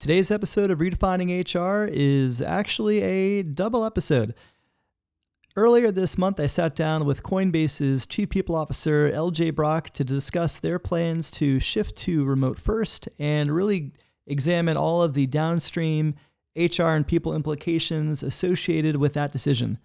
[0.00, 4.32] Today's episode of Redefining HR is actually a double episode.
[5.56, 10.60] Earlier this month, I sat down with Coinbase's Chief People Officer, LJ Brock, to discuss
[10.60, 13.90] their plans to shift to remote first and really
[14.24, 16.14] examine all of the downstream
[16.54, 19.80] HR and people implications associated with that decision.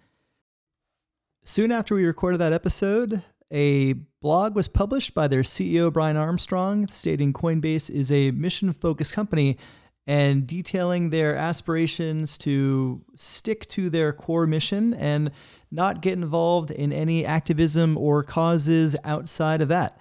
[1.42, 3.20] Soon after we recorded that episode,
[3.50, 9.12] a blog was published by their CEO, Brian Armstrong, stating Coinbase is a mission focused
[9.12, 9.58] company
[10.06, 15.30] and detailing their aspirations to stick to their core mission and
[15.70, 19.98] not get involved in any activism or causes outside of that.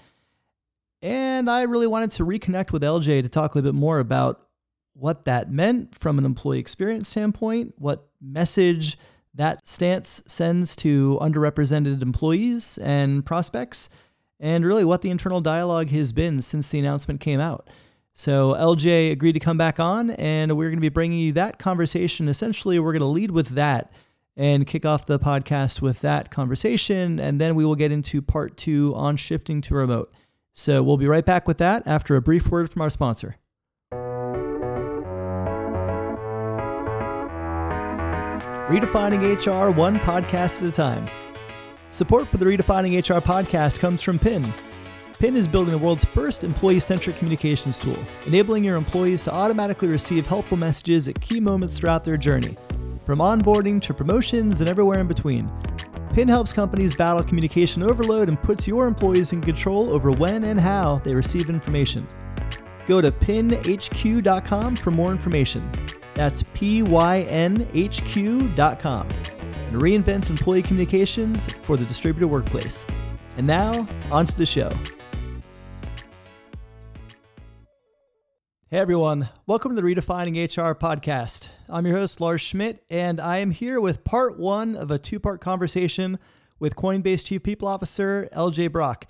[1.01, 4.47] And I really wanted to reconnect with LJ to talk a little bit more about
[4.93, 8.97] what that meant from an employee experience standpoint, what message
[9.35, 13.89] that stance sends to underrepresented employees and prospects,
[14.39, 17.69] and really what the internal dialogue has been since the announcement came out.
[18.13, 21.57] So LJ agreed to come back on, and we're going to be bringing you that
[21.57, 22.27] conversation.
[22.27, 23.91] Essentially, we're going to lead with that
[24.37, 28.55] and kick off the podcast with that conversation, and then we will get into part
[28.57, 30.13] two on shifting to remote.
[30.53, 33.37] So we'll be right back with that after a brief word from our sponsor.
[38.69, 41.09] Redefining HR one podcast at a time.
[41.91, 44.51] Support for the Redefining HR podcast comes from Pyn.
[45.23, 49.87] Pyn is building the world's first employee centric communications tool, enabling your employees to automatically
[49.87, 52.57] receive helpful messages at key moments throughout their journey,
[53.05, 55.47] from onboarding to promotions and everywhere in between.
[56.09, 60.59] Pyn helps companies battle communication overload and puts your employees in control over when and
[60.59, 62.05] how they receive information.
[62.85, 65.71] Go to pynhq.com for more information.
[66.15, 67.07] That's P-Y-N-H-Q.com.
[69.07, 72.85] And reinvent employee communications for the distributed workplace.
[73.37, 74.69] And now, on to the show.
[78.73, 81.49] Hey everyone, welcome to the Redefining HR podcast.
[81.69, 85.19] I'm your host, Lars Schmidt, and I am here with part one of a two
[85.19, 86.17] part conversation
[86.57, 89.05] with Coinbase Chief People Officer, LJ Brock.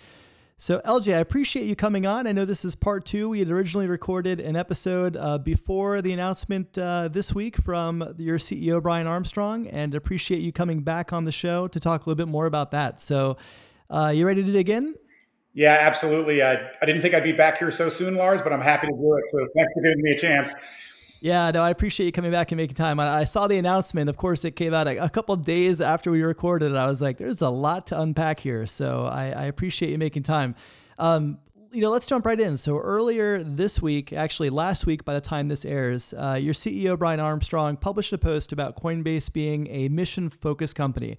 [0.58, 2.28] So, LJ, I appreciate you coming on.
[2.28, 3.30] I know this is part two.
[3.30, 8.40] We had originally recorded an episode uh, before the announcement uh, this week from your
[8.40, 12.18] CEO, Brian Armstrong, and appreciate you coming back on the show to talk a little
[12.18, 13.00] bit more about that.
[13.00, 13.38] So,
[13.90, 14.96] uh, you ready to dig in?
[15.54, 16.42] Yeah, absolutely.
[16.42, 18.94] I, I didn't think I'd be back here so soon, Lars, but I'm happy to
[18.94, 19.24] do it.
[19.30, 20.54] So, thanks for giving me a chance.
[21.22, 23.00] Yeah, no, I appreciate you coming back and making time.
[23.00, 24.10] I, I saw the announcement.
[24.10, 26.76] Of course, it came out a, a, couple days after we recorded.
[26.76, 28.66] I was like, there's a lot to unpack here.
[28.66, 30.54] So I, I appreciate you making time.
[31.00, 31.38] Um,
[31.72, 32.58] you know, let's jump right in.
[32.58, 37.00] So earlier this week, actually last week, by the time this airs, uh, your CEO
[37.00, 41.18] Brian Armstrong published a post about Coinbase being a mission-focused company,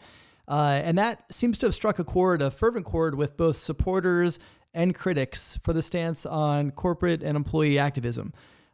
[0.48, 4.38] uh, and that seems to have struck a chord, a fervent chord, with both supporters
[4.74, 8.32] and critics for the stance on corporate and employee activism.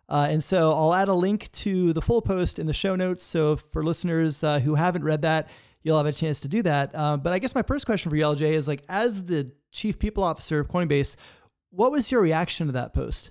[0.09, 3.23] Uh, and so I'll add a link to the full post in the show notes.
[3.23, 5.51] So for listeners uh, who haven't read that,
[5.83, 6.91] you'll have a chance to do that.
[6.95, 9.99] Uh, but I guess my first question for you, LJ, is like, as the chief
[9.99, 11.17] people officer of Coinbase,
[11.71, 13.31] what was your reaction to that post?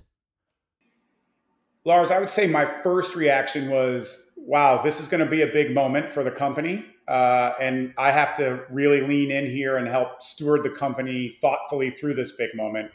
[1.84, 5.46] Lars, I would say my first reaction was, wow, this is going to be a
[5.46, 6.84] big moment for the company.
[7.08, 11.90] Uh, and I have to really lean in here and help steward the company thoughtfully
[11.90, 12.92] through this big moment.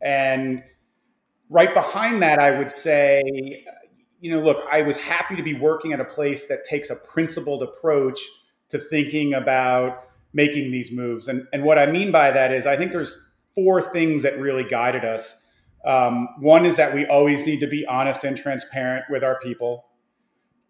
[0.00, 0.62] And
[1.50, 3.22] right behind that, I would say,
[4.20, 6.96] you know, look, I was happy to be working at a place that takes a
[6.96, 8.20] principled approach
[8.70, 11.28] to thinking about making these moves.
[11.28, 13.16] And, and what I mean by that is, I think there's
[13.54, 15.44] four things that really guided us.
[15.84, 19.84] Um, one is that we always need to be honest and transparent with our people.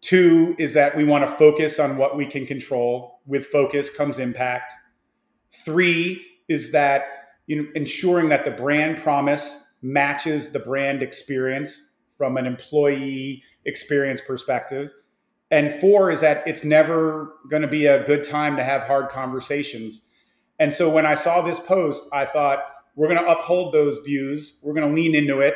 [0.03, 3.21] Two is that we want to focus on what we can control.
[3.25, 4.73] With focus comes impact.
[5.65, 7.07] Three is that
[7.47, 14.21] you know, ensuring that the brand promise matches the brand experience from an employee experience
[14.21, 14.93] perspective.
[15.51, 19.09] And four is that it's never going to be a good time to have hard
[19.09, 20.07] conversations.
[20.59, 22.65] And so when I saw this post, I thought,
[22.95, 25.55] we're going to uphold those views, we're going to lean into it,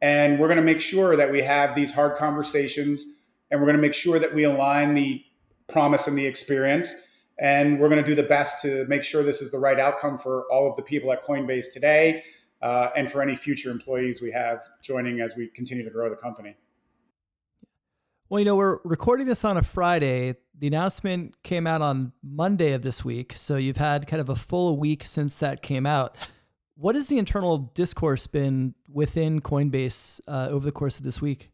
[0.00, 3.04] and we're going to make sure that we have these hard conversations,
[3.50, 5.24] and we're going to make sure that we align the
[5.68, 6.94] promise and the experience.
[7.40, 10.18] And we're going to do the best to make sure this is the right outcome
[10.18, 12.24] for all of the people at Coinbase today,
[12.62, 16.16] uh, and for any future employees we have joining as we continue to grow the
[16.16, 16.56] company.
[18.28, 20.34] Well, you know, we're recording this on a Friday.
[20.58, 23.32] The announcement came out on Monday of this week.
[23.36, 26.16] So you've had kind of a full week since that came out.
[26.74, 31.50] What has the internal discourse been within Coinbase uh, over the course of this week?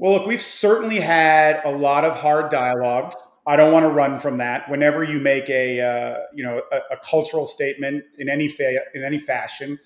[0.00, 3.14] Well, look, we've certainly had a lot of hard dialogues
[3.46, 4.70] I don't want to run from that.
[4.70, 9.02] Whenever you make a uh, you know a, a, cultural statement in any fa- in
[9.02, 9.78] any fashion,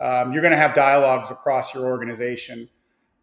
[0.00, 2.68] um, you're going to have dialogues across your organization.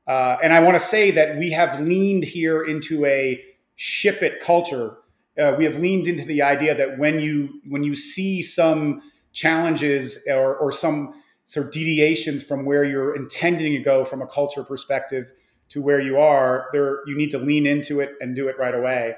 [0.08, 3.44] Uh, and I want to say that we have leaned here into a
[3.76, 4.98] ship it culture.
[5.38, 9.02] Uh, we have leaned into the idea that when you when you see some
[9.34, 11.14] challenges or, or some
[11.46, 15.32] sort of deviations from where you're intending to go from a culture perspective
[15.70, 18.76] to where you are, there you need to lean into it and do it right
[18.76, 19.16] away.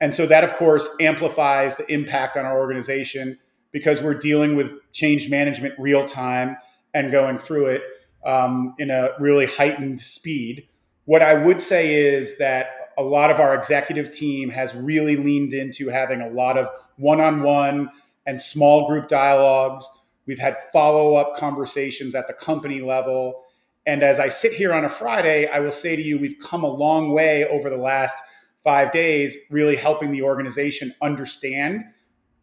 [0.00, 3.38] And so that, of course, amplifies the impact on our organization
[3.72, 6.56] because we're dealing with change management real time
[6.92, 7.82] and going through it
[8.24, 10.68] um, in a really heightened speed.
[11.04, 15.52] What I would say is that a lot of our executive team has really leaned
[15.52, 17.90] into having a lot of one on one
[18.26, 19.88] and small group dialogues.
[20.26, 23.43] We've had follow up conversations at the company level.
[23.86, 26.64] And as I sit here on a Friday, I will say to you, we've come
[26.64, 28.16] a long way over the last
[28.62, 31.84] five days, really helping the organization understand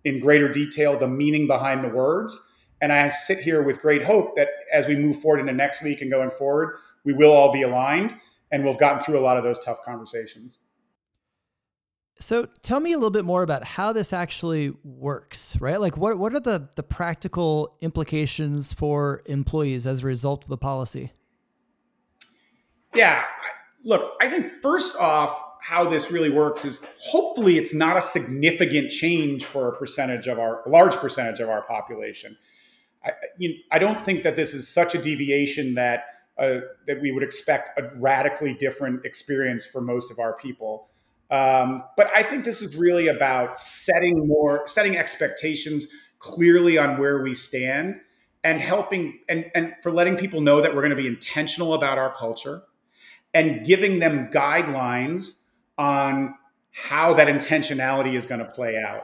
[0.03, 2.39] in greater detail the meaning behind the words.
[2.79, 6.01] And I sit here with great hope that as we move forward into next week
[6.01, 8.15] and going forward, we will all be aligned
[8.51, 10.59] and we've gotten through a lot of those tough conversations.
[12.19, 15.79] So tell me a little bit more about how this actually works, right?
[15.79, 20.57] Like what what are the the practical implications for employees as a result of the
[20.57, 21.11] policy?
[22.93, 23.23] Yeah,
[23.83, 28.89] look, I think first off, how this really works is hopefully it's not a significant
[28.89, 32.35] change for a percentage of our large percentage of our population.
[33.05, 36.05] I, you know, I don't think that this is such a deviation that
[36.39, 40.87] uh, that we would expect a radically different experience for most of our people.
[41.29, 47.21] Um, but I think this is really about setting more setting expectations clearly on where
[47.21, 47.99] we stand
[48.43, 51.99] and helping and, and for letting people know that we're going to be intentional about
[51.99, 52.63] our culture
[53.33, 55.39] and giving them guidelines
[55.77, 56.35] on
[56.71, 59.03] how that intentionality is going to play out.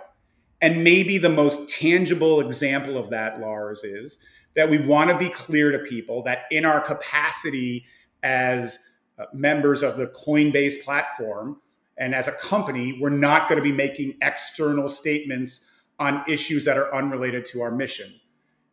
[0.61, 4.17] And maybe the most tangible example of that, Lars, is
[4.55, 7.85] that we want to be clear to people that in our capacity
[8.23, 8.79] as
[9.19, 11.61] uh, members of the Coinbase platform
[11.97, 15.69] and as a company, we're not going to be making external statements
[15.99, 18.19] on issues that are unrelated to our mission.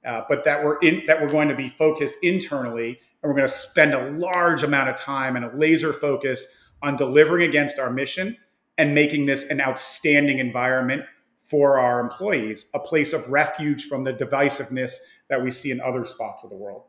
[0.05, 3.49] Uh, but that we're in that we're going to be focused internally and we're going
[3.49, 6.47] to spend a large amount of time and a laser focus
[6.82, 8.37] on delivering against our mission
[8.76, 11.05] and making this an outstanding environment
[11.38, 14.97] for our employees, a place of refuge from the divisiveness
[15.31, 16.85] that we see in other spots of the world.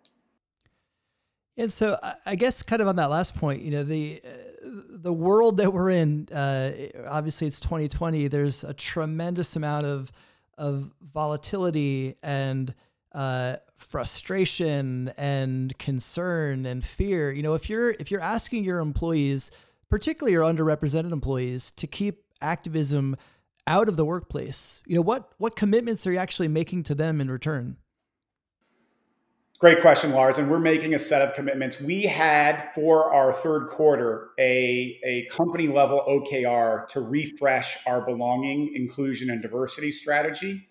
[1.55, 4.21] And so, I guess, kind of on that last point, you know, the
[4.61, 6.73] the world that we're in, uh,
[7.07, 8.27] obviously, it's 2020.
[8.27, 10.11] There's a tremendous amount of
[10.57, 12.73] of volatility and
[13.13, 17.31] uh, frustration and concern and fear.
[17.31, 19.51] You know, if you're if you're asking your employees
[19.89, 23.15] particularly your underrepresented employees, to keep activism
[23.67, 24.81] out of the workplace?
[24.85, 27.77] You know, what what commitments are you actually making to them in return?
[29.57, 30.37] Great question, Lars.
[30.37, 31.79] And we're making a set of commitments.
[31.79, 38.75] We had for our third quarter a, a company level OKR to refresh our belonging,
[38.75, 40.67] inclusion, and diversity strategy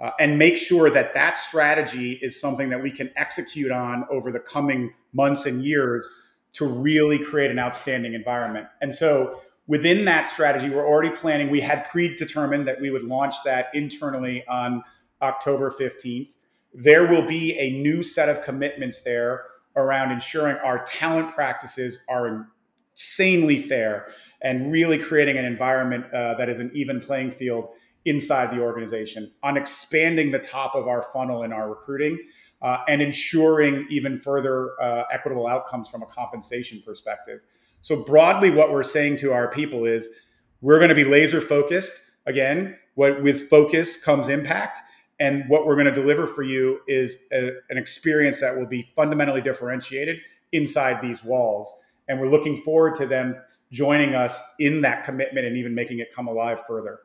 [0.00, 4.30] uh, and make sure that that strategy is something that we can execute on over
[4.30, 6.06] the coming months and years
[6.52, 8.66] to really create an outstanding environment.
[8.80, 11.50] And so within that strategy, we're already planning.
[11.50, 14.82] We had predetermined that we would launch that internally on
[15.22, 16.36] October 15th.
[16.74, 19.44] There will be a new set of commitments there
[19.76, 22.46] around ensuring our talent practices are
[22.92, 24.08] insanely fair
[24.40, 27.68] and really creating an environment uh, that is an even playing field
[28.06, 32.18] inside the organization on expanding the top of our funnel in our recruiting
[32.62, 37.40] uh, and ensuring even further uh, equitable outcomes from a compensation perspective.
[37.82, 40.08] So, broadly, what we're saying to our people is
[40.60, 42.00] we're going to be laser focused.
[42.24, 44.80] Again, what with focus comes impact.
[45.18, 48.90] And what we're going to deliver for you is a, an experience that will be
[48.94, 50.18] fundamentally differentiated
[50.52, 51.72] inside these walls.
[52.08, 53.36] And we're looking forward to them
[53.70, 57.00] joining us in that commitment and even making it come alive further.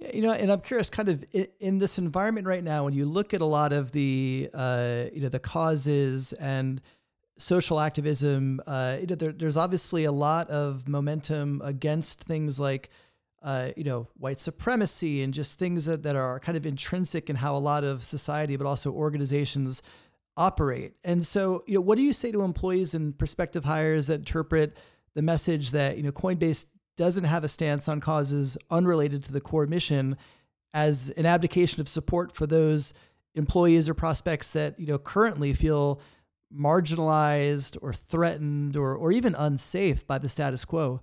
[0.00, 3.04] You know, and I'm curious, kind of in, in, this environment right now, when you
[3.04, 6.80] look at a lot of the, uh, you know, the causes and
[7.36, 12.88] social activism, uh, you know, there, there's obviously a lot of momentum against things like,
[13.42, 17.36] uh, you know, white supremacy and just things that, that are kind of intrinsic in
[17.36, 19.82] how a lot of society, but also organizations
[20.36, 20.94] operate.
[21.04, 24.78] And so, you know, what do you say to employees and prospective hires that interpret
[25.14, 26.66] the message that, you know, Coinbase
[27.00, 30.18] doesn't have a stance on causes unrelated to the core mission
[30.74, 32.92] as an abdication of support for those
[33.34, 35.98] employees or prospects that you know currently feel
[36.54, 41.00] marginalized or threatened or, or even unsafe by the status quo?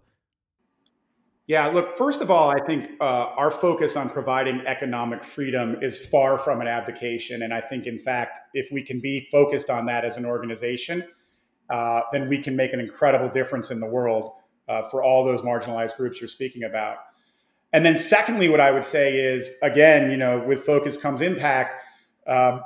[1.48, 6.00] Yeah look first of all i think uh, our focus on providing economic freedom is
[6.00, 7.42] far from an abdication.
[7.42, 11.04] And i think in fact if we can be focused on that as an organization
[11.72, 14.34] uh, then we can make an incredible difference in the world
[14.68, 16.98] uh, for all those marginalized groups you're speaking about.
[17.74, 21.76] And then, secondly, what I would say is again, you know, with focus comes impact.
[22.26, 22.62] Um,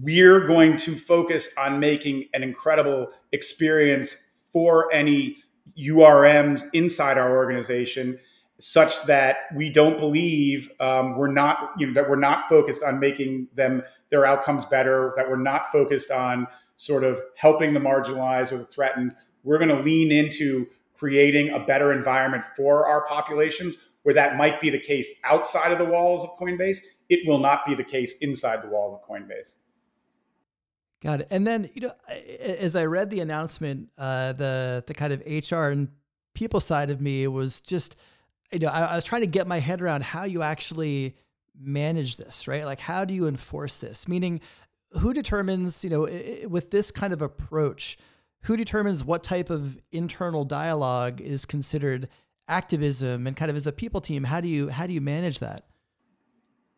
[0.00, 4.14] we're going to focus on making an incredible experience
[4.52, 5.36] for any
[5.78, 8.18] URMs inside our organization,
[8.60, 12.98] such that we don't believe um, we're not you know, that we're not focused on
[12.98, 16.46] making them their outcomes better, that we're not focused on
[16.76, 19.14] sort of helping the marginalized or the threatened.
[19.44, 24.60] We're going to lean into creating a better environment for our populations where that might
[24.60, 26.78] be the case outside of the walls of Coinbase.
[27.08, 29.56] It will not be the case inside the walls of Coinbase.
[31.02, 31.28] Got it.
[31.30, 31.92] And then, you know,
[32.40, 35.88] as I read the announcement, uh, the the kind of HR and
[36.34, 37.96] people side of me was just,
[38.52, 41.16] you know, I, I was trying to get my head around how you actually
[41.58, 42.64] manage this, right?
[42.64, 44.08] Like, how do you enforce this?
[44.08, 44.40] Meaning,
[44.92, 47.98] who determines, you know, with this kind of approach,
[48.46, 52.08] who determines what type of internal dialogue is considered
[52.48, 55.40] activism and kind of as a people team, how do you how do you manage
[55.40, 55.64] that?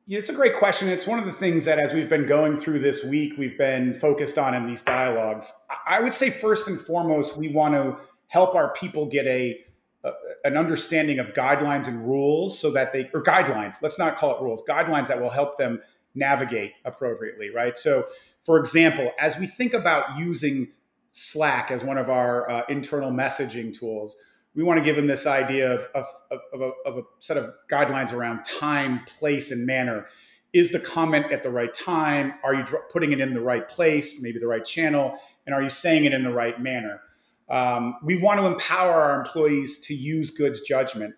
[0.06, 0.88] Yeah, it's a great question.
[0.88, 3.92] It's one of the things that as we've been going through this week, we've been
[3.92, 5.52] focused on in these dialogues.
[5.86, 7.98] I would say first and foremost, we want to
[8.28, 9.58] help our people get a,
[10.04, 10.12] a
[10.44, 14.40] an understanding of guidelines and rules so that they or guidelines, let's not call it
[14.40, 15.82] rules, guidelines that will help them
[16.14, 17.76] navigate appropriately, right?
[17.76, 18.06] So,
[18.42, 20.68] for example, as we think about using
[21.10, 24.16] Slack as one of our uh, internal messaging tools,
[24.54, 26.06] we want to give them this idea of, of,
[26.52, 30.06] of, a, of, a, set of guidelines around time, place, and manner.
[30.52, 32.34] Is the comment at the right time?
[32.42, 35.16] Are you putting it in the right place, maybe the right channel?
[35.46, 37.00] And are you saying it in the right manner?
[37.48, 41.14] Um, we want to empower our employees to use goods judgment.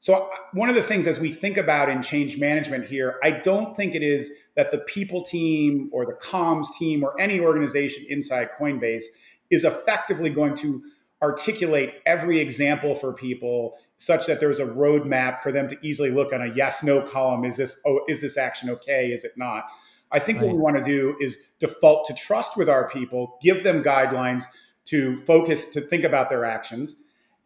[0.00, 3.30] So, uh, one of the things as we think about in change management here, I
[3.30, 8.04] don't think it is that the people team or the comms team or any organization
[8.08, 9.04] inside Coinbase
[9.54, 10.82] is effectively going to
[11.22, 16.32] articulate every example for people such that there's a roadmap for them to easily look
[16.32, 17.44] on a yes no column.
[17.44, 19.10] Is this oh is this action okay?
[19.12, 19.64] Is it not?
[20.12, 20.46] I think right.
[20.46, 24.44] what we want to do is default to trust with our people give them guidelines
[24.86, 26.96] to focus to think about their actions.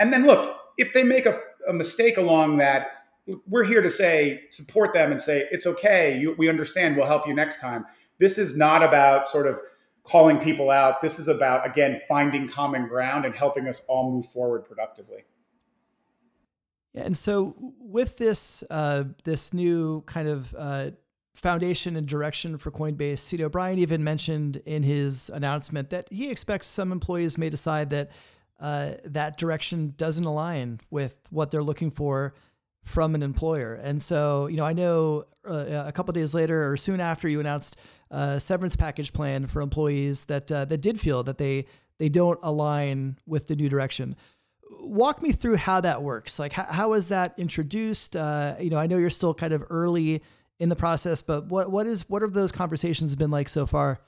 [0.00, 1.38] And then look if they make a,
[1.68, 2.88] a mistake along that
[3.46, 6.18] we're here to say support them and say it's okay.
[6.18, 6.96] You, we understand.
[6.96, 7.84] We'll help you next time.
[8.18, 9.60] This is not about sort of
[10.08, 11.02] calling people out.
[11.02, 15.24] This is about, again, finding common ground and helping us all move forward productively.
[16.94, 20.90] Yeah, and so with this uh, this new kind of uh,
[21.34, 26.66] foundation and direction for Coinbase, know, Brian even mentioned in his announcement that he expects
[26.66, 28.10] some employees may decide that
[28.60, 32.34] uh, that direction doesn't align with what they're looking for
[32.84, 33.74] from an employer.
[33.74, 37.38] And so, you know, I know uh, a couple days later or soon after you
[37.38, 37.78] announced
[38.10, 41.66] a severance package plan for employees that uh, that did feel that they
[41.98, 44.16] they don't align with the new direction.
[44.80, 46.38] Walk me through how that works.
[46.38, 48.16] Like, how, how is that introduced?
[48.16, 50.22] Uh, you know, I know you're still kind of early
[50.58, 54.00] in the process, but what what is what have those conversations been like so far?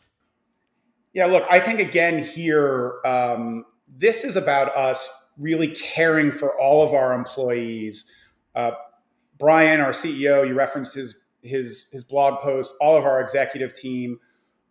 [1.13, 6.83] Yeah, look, I think again here, um, this is about us really caring for all
[6.83, 8.07] of our employees.
[8.55, 8.73] Uh,
[9.39, 14.19] Brian, our CEO, you referenced his his his blog posts, all of our executive team,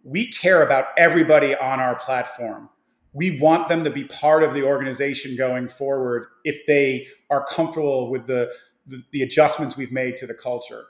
[0.04, 2.70] we care about everybody on our platform.
[3.14, 8.10] We want them to be part of the organization going forward if they are comfortable
[8.12, 8.54] with the,
[8.86, 10.86] the, the adjustments we've made to the culture.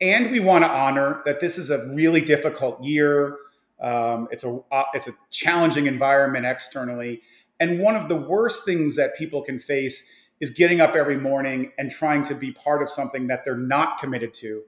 [0.00, 3.36] And we want to honor that this is a really difficult year.
[3.80, 7.22] Um, it's a uh, it's a challenging environment externally,
[7.60, 11.72] and one of the worst things that people can face is getting up every morning
[11.78, 14.62] and trying to be part of something that they're not committed to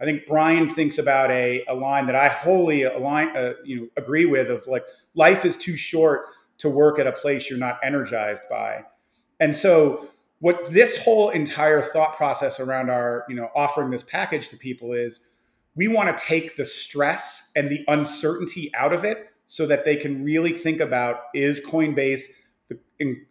[0.00, 3.88] I think Brian thinks about a, a line that I wholly align, uh, you know,
[3.96, 6.26] agree with of like life is too short
[6.58, 8.84] to work at a place you're not energized by.
[9.40, 10.08] And so
[10.40, 14.92] what this whole entire thought process around our, you know, offering this package to people
[14.92, 15.26] is
[15.74, 19.96] we want to take the stress and the uncertainty out of it so that they
[19.96, 22.24] can really think about is Coinbase
[22.68, 22.78] the,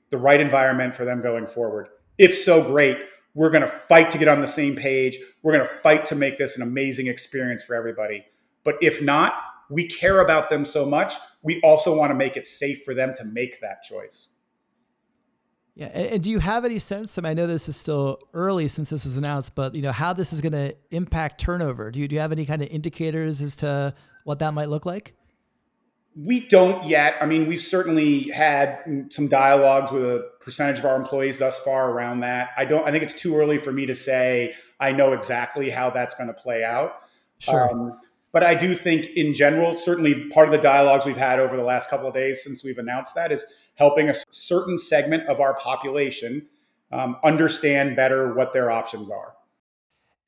[0.10, 1.88] the right environment for them going forward?
[2.18, 2.98] If so, great
[3.38, 5.20] we're going to fight to get on the same page.
[5.44, 8.25] We're going to fight to make this an amazing experience for everybody.
[8.63, 9.36] But if not,
[9.70, 11.13] we care about them so much.
[11.44, 14.29] We also want to make it safe for them to make that choice.
[15.75, 17.15] Yeah, and, and do you have any sense?
[17.20, 19.91] I, mean, I know this is still early since this was announced, but you know
[19.91, 21.91] how this is going to impact turnover.
[21.91, 24.88] Do you do you have any kind of indicators as to what that might look
[24.88, 25.13] like?
[26.20, 27.16] We don't yet.
[27.22, 28.80] I mean, we've certainly had
[29.12, 32.50] some dialogues with a percentage of our employees thus far around that.
[32.58, 32.88] I don't.
[32.88, 36.28] I think it's too early for me to say I know exactly how that's going
[36.28, 37.02] to play out.
[37.38, 37.70] Sure.
[37.70, 38.00] Um,
[38.32, 41.64] But I do think, in general, certainly part of the dialogues we've had over the
[41.64, 43.46] last couple of days since we've announced that is
[43.76, 46.48] helping a certain segment of our population
[46.92, 49.37] um, understand better what their options are.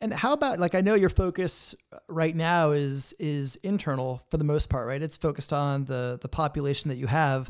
[0.02, 1.76] And how about like I know your focus
[2.08, 5.02] right now is is internal for the most part, right?
[5.02, 7.50] It's focused on the the population that you have.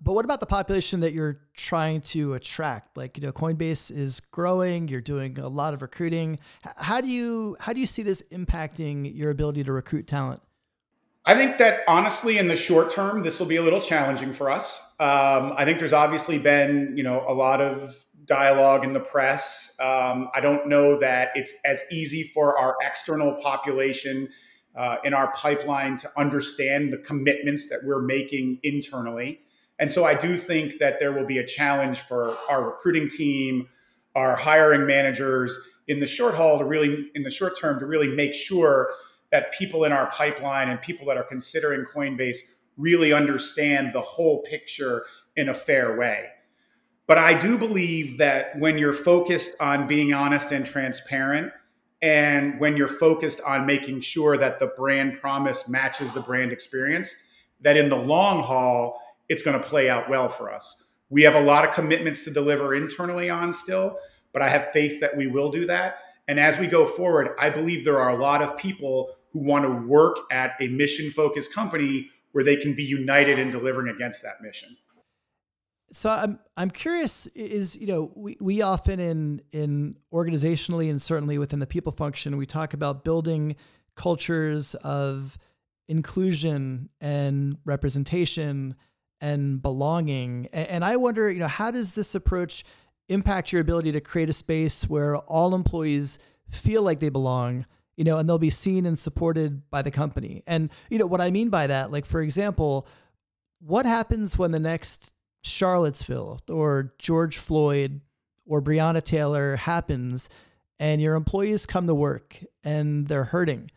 [0.00, 2.96] But what about the population that you're trying to attract?
[2.96, 6.38] Like, you know, Coinbase is growing, you're doing a lot of recruiting.
[6.76, 10.40] How do you how do you see this impacting your ability to recruit talent?
[11.24, 14.50] I think that honestly, in the short term, this will be a little challenging for
[14.50, 14.80] us.
[14.98, 19.74] Um, I think there's obviously been, you know, a lot of dialogue in the press.
[19.80, 24.28] Um, I don't know that it's as easy for our external population
[24.76, 29.40] uh, in our pipeline to understand the commitments that we're making internally.
[29.78, 33.68] And so I do think that there will be a challenge for our recruiting team,
[34.14, 38.08] our hiring managers in the short haul to really, in the short term, to really
[38.08, 38.90] make sure
[39.30, 42.38] that people in our pipeline and people that are considering Coinbase
[42.76, 45.04] really understand the whole picture
[45.36, 46.26] in a fair way.
[47.08, 51.52] But I do believe that when you're focused on being honest and transparent,
[52.02, 57.16] and when you're focused on making sure that the brand promise matches the brand experience,
[57.62, 60.84] that in the long haul, it's going to play out well for us.
[61.08, 63.98] We have a lot of commitments to deliver internally on still,
[64.34, 66.00] but I have faith that we will do that.
[66.28, 69.64] And as we go forward, I believe there are a lot of people who want
[69.64, 74.22] to work at a mission focused company where they can be united in delivering against
[74.22, 74.76] that mission.
[75.92, 81.38] So I'm I'm curious is you know we, we often in in organizationally and certainly
[81.38, 83.56] within the people function we talk about building
[83.94, 85.38] cultures of
[85.88, 88.74] inclusion and representation
[89.20, 90.48] and belonging.
[90.52, 92.64] And I wonder, you know, how does this approach
[93.08, 96.18] impact your ability to create a space where all employees
[96.50, 97.66] feel like they belong,
[97.96, 100.42] you know, and they'll be seen and supported by the company?
[100.46, 102.86] And, you know, what I mean by that, like, for example,
[103.60, 108.00] what happens when the next Charlottesville or George Floyd
[108.46, 110.30] or Breonna Taylor happens
[110.78, 113.70] and your employees come to work and they're hurting?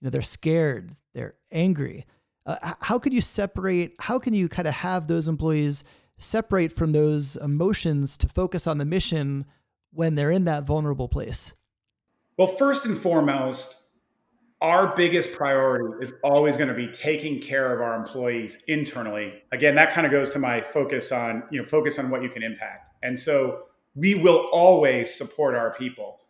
[0.00, 2.04] You know, they're scared, they're angry
[2.46, 5.84] uh, how could you separate how can you kind of have those employees
[6.18, 9.44] separate from those emotions to focus on the mission
[9.92, 11.52] when they're in that vulnerable place
[12.36, 13.78] well first and foremost
[14.60, 19.74] our biggest priority is always going to be taking care of our employees internally again
[19.74, 22.42] that kind of goes to my focus on you know focus on what you can
[22.42, 23.64] impact and so
[23.94, 26.20] we will always support our people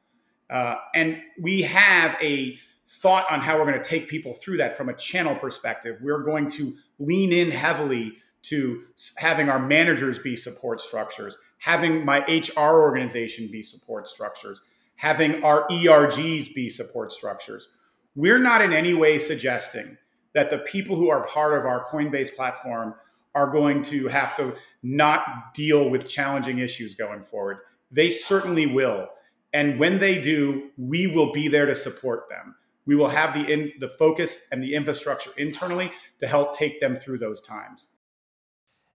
[0.51, 4.77] uh, and we have a thought on how we're going to take people through that
[4.77, 5.99] from a channel perspective.
[6.01, 8.83] We're going to lean in heavily to
[9.17, 14.61] having our managers be support structures, having my HR organization be support structures,
[14.97, 17.69] having our ERGs be support structures.
[18.15, 19.99] We're not in any way suggesting
[20.35, 22.95] that the people who are part of our Coinbase platform
[23.35, 27.59] are going to have to not deal with challenging issues going forward.
[27.91, 29.09] They certainly will.
[29.53, 33.51] And when they do, we will be there to support them we will have the
[33.51, 37.89] in, the focus and the infrastructure internally to help take them through those times.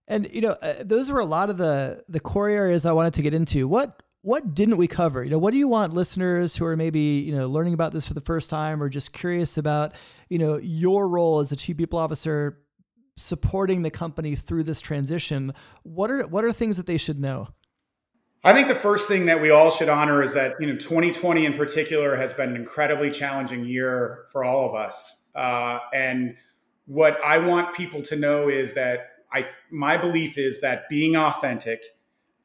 [0.06, 3.14] And you know, uh, those were a lot of the the core areas I wanted
[3.14, 3.68] to get into.
[3.68, 5.24] What what didn't we cover?
[5.24, 8.06] You know, what do you want listeners who are maybe you know learning about this
[8.06, 9.94] for the first time or just curious about
[10.28, 12.58] you know your role as a chief people officer
[13.16, 15.52] supporting the company through this transition?
[15.82, 17.48] What are what are things that they should know?
[18.42, 21.44] I think the first thing that we all should honor is that you know 2020
[21.44, 25.26] in particular has been an incredibly challenging year for all of us.
[25.34, 26.36] Uh, and
[26.86, 31.82] what I want people to know is that I my belief is that being authentic,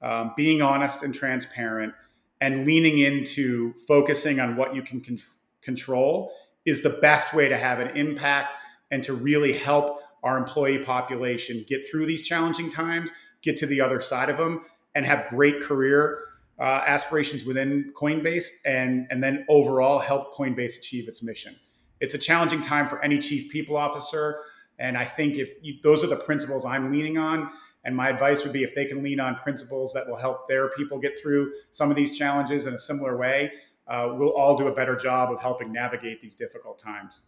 [0.05, 1.93] um, being honest and transparent,
[2.39, 5.17] and leaning into focusing on what you can con-
[5.61, 6.31] control
[6.63, 8.55] is the best way to have an impact
[8.91, 13.81] and to really help our employee population get through these challenging times, get to the
[13.81, 14.63] other side of them
[14.93, 16.19] and have great career
[16.59, 21.55] uh, aspirations within Coinbase, and and then overall help Coinbase achieve its mission.
[21.99, 24.37] It's a challenging time for any chief people officer,
[24.77, 27.49] and I think if you, those are the principles I'm leaning on,
[27.85, 30.69] and my advice would be if they can lean on principles that will help their
[30.69, 33.51] people get through some of these challenges in a similar way,
[33.87, 37.21] uh, we'll all do a better job of helping navigate these difficult times.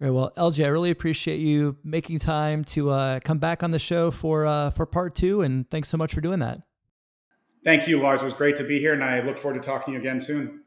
[0.00, 0.10] Great.
[0.10, 4.10] Well, LJ, I really appreciate you making time to uh, come back on the show
[4.10, 6.60] for uh, for part two, and thanks so much for doing that.
[7.64, 8.22] Thank you, Lars.
[8.22, 10.20] It was great to be here, and I look forward to talking to you again
[10.20, 10.62] soon.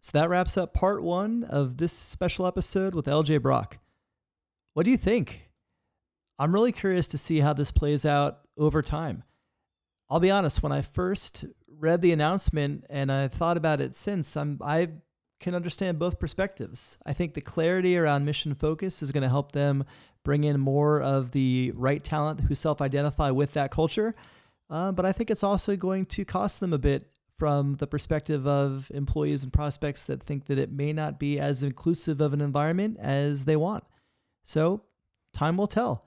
[0.00, 3.78] So that wraps up part one of this special episode with LJ Brock.
[4.74, 5.48] What do you think?
[6.38, 9.22] I'm really curious to see how this plays out over time.
[10.10, 11.44] I'll be honest, when I first
[11.78, 14.88] read the announcement and I thought about it since, I'm I
[15.40, 16.98] can understand both perspectives.
[17.04, 19.84] I think the clarity around mission focus is going to help them
[20.24, 24.14] bring in more of the right talent who self identify with that culture.
[24.70, 28.46] Uh, but I think it's also going to cost them a bit from the perspective
[28.46, 32.40] of employees and prospects that think that it may not be as inclusive of an
[32.40, 33.84] environment as they want.
[34.44, 34.82] So,
[35.32, 36.06] time will tell.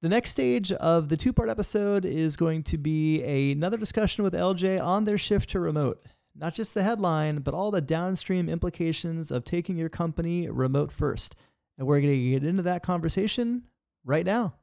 [0.00, 4.32] The next stage of the two part episode is going to be another discussion with
[4.32, 6.06] LJ on their shift to remote.
[6.36, 11.34] Not just the headline, but all the downstream implications of taking your company remote first.
[11.76, 13.64] And we're going to get into that conversation
[14.04, 14.54] right now.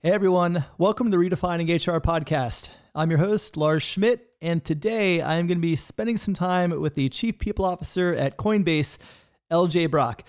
[0.00, 2.68] Hey everyone, welcome to the Redefining HR podcast.
[2.94, 6.78] I'm your host, Lars Schmidt, and today I am going to be spending some time
[6.80, 8.98] with the Chief People Officer at Coinbase,
[9.50, 10.22] LJ Brock.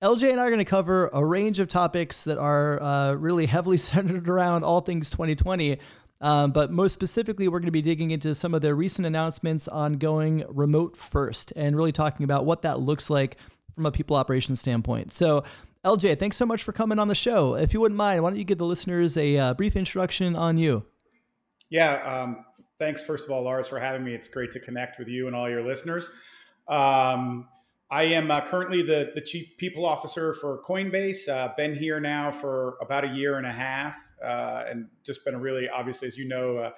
[0.00, 3.46] LJ and I are going to cover a range of topics that are uh, really
[3.46, 5.78] heavily centered around all things 2020.
[6.20, 9.68] Um, but most specifically, we're going to be digging into some of their recent announcements
[9.68, 13.36] on going remote first and really talking about what that looks like
[13.74, 15.12] from a people operations standpoint.
[15.12, 15.44] So,
[15.84, 17.54] LJ, thanks so much for coming on the show.
[17.54, 20.58] If you wouldn't mind, why don't you give the listeners a uh, brief introduction on
[20.58, 20.84] you?
[21.70, 22.44] Yeah, um,
[22.78, 24.12] thanks, first of all, Lars, for having me.
[24.14, 26.10] It's great to connect with you and all your listeners.
[26.66, 27.48] Um,
[27.90, 31.26] I am uh, currently the, the chief people officer for Coinbase.
[31.26, 35.34] Uh, been here now for about a year and a half, uh, and just been
[35.34, 36.70] a really, obviously, as you know, uh,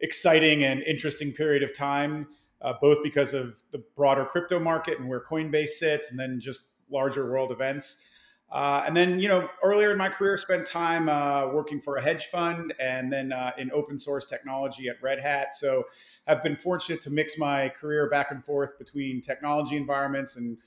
[0.00, 2.26] exciting and interesting period of time,
[2.62, 6.70] uh, both because of the broader crypto market and where Coinbase sits, and then just
[6.90, 8.02] larger world events.
[8.50, 11.06] Uh, and then, you know, earlier in my career, spent time
[11.52, 15.54] working for a hedge fund, and then in open source technology at Red Hat.
[15.54, 15.84] So
[16.26, 20.58] I've been fortunate to mix my career back and forth between technology environments and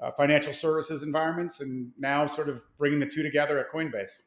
[0.00, 4.20] uh, financial services environments, and now sort of bringing the two together at Coinbase.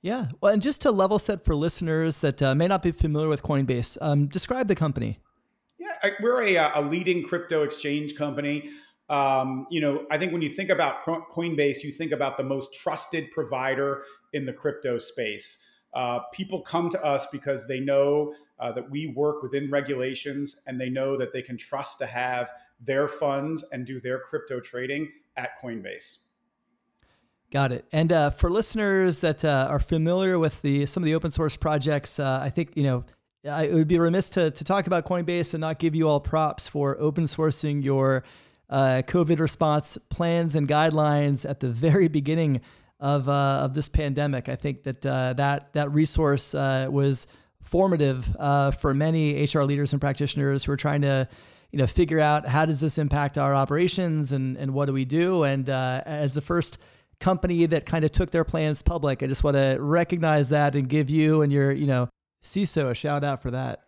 [0.00, 0.28] Yeah.
[0.40, 3.42] Well, and just to level set for listeners that uh, may not be familiar with
[3.42, 5.18] Coinbase, um, describe the company.
[5.78, 8.70] Yeah, I, we're a, uh, a, leading crypto exchange company.
[9.08, 12.74] Um, you know, I think when you think about Coinbase, you think about the most
[12.74, 15.58] trusted provider in the crypto space.
[15.94, 20.78] Uh, people come to us because they know uh, that we work within regulations and
[20.78, 25.10] they know that they can trust to have their funds and do their crypto trading
[25.36, 26.18] at Coinbase.
[27.50, 27.86] Got it.
[27.92, 31.56] And uh, for listeners that uh, are familiar with the some of the open source
[31.56, 33.04] projects, uh, I think you know
[33.42, 36.68] it would be remiss to to talk about Coinbase and not give you all props
[36.68, 38.22] for open sourcing your
[38.70, 42.60] uh, COVID response plans and guidelines at the very beginning
[43.00, 44.48] of uh, of this pandemic.
[44.48, 47.26] I think that uh, that that resource was
[47.68, 51.28] formative uh, for many HR leaders and practitioners who are trying to,
[51.70, 55.04] you know, figure out how does this impact our operations and and what do we
[55.04, 55.44] do.
[55.44, 56.78] And uh, as the first
[57.20, 60.88] company that kind of took their plans public, I just want to recognize that and
[60.88, 62.08] give you and your, you know,
[62.42, 63.82] CISO a shout out for that.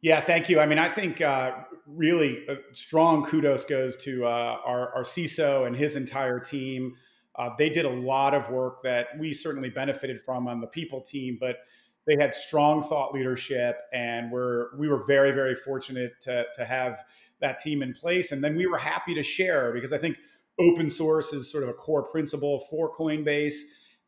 [0.00, 0.60] Yeah, thank you.
[0.60, 1.52] I mean, I think uh,
[1.88, 6.94] really strong kudos goes to uh, our, our CISO and his entire team.
[7.36, 11.00] Uh, they did a lot of work that we certainly benefited from on the people
[11.00, 11.58] team, but
[12.06, 16.98] they had strong thought leadership, and we're we were very very fortunate to to have
[17.40, 18.32] that team in place.
[18.32, 20.18] And then we were happy to share because I think
[20.58, 23.60] open source is sort of a core principle for Coinbase.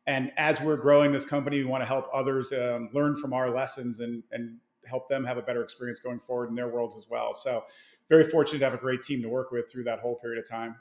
[0.07, 3.49] And as we're growing this company, we want to help others um, learn from our
[3.49, 4.57] lessons and and
[4.91, 7.33] help them have a better experience going forward in their worlds as well.
[7.33, 7.63] So
[8.09, 10.47] very fortunate to have a great team to work with through that whole period of
[10.47, 10.75] time.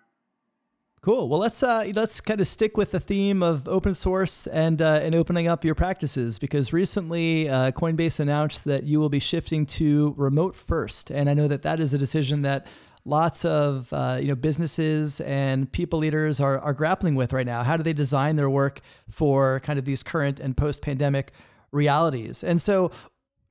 [1.02, 1.30] Cool.
[1.30, 5.00] Well, let's uh, let's kind of stick with the theme of open source and uh,
[5.02, 9.64] and opening up your practices because recently uh, Coinbase announced that you will be shifting
[9.64, 12.66] to remote first, and I know that that is a decision that
[13.06, 17.62] lots of uh, you know businesses and people leaders are are grappling with right now.
[17.62, 21.32] How do they design their work for kind of these current and post pandemic
[21.72, 22.44] realities?
[22.44, 22.90] And so,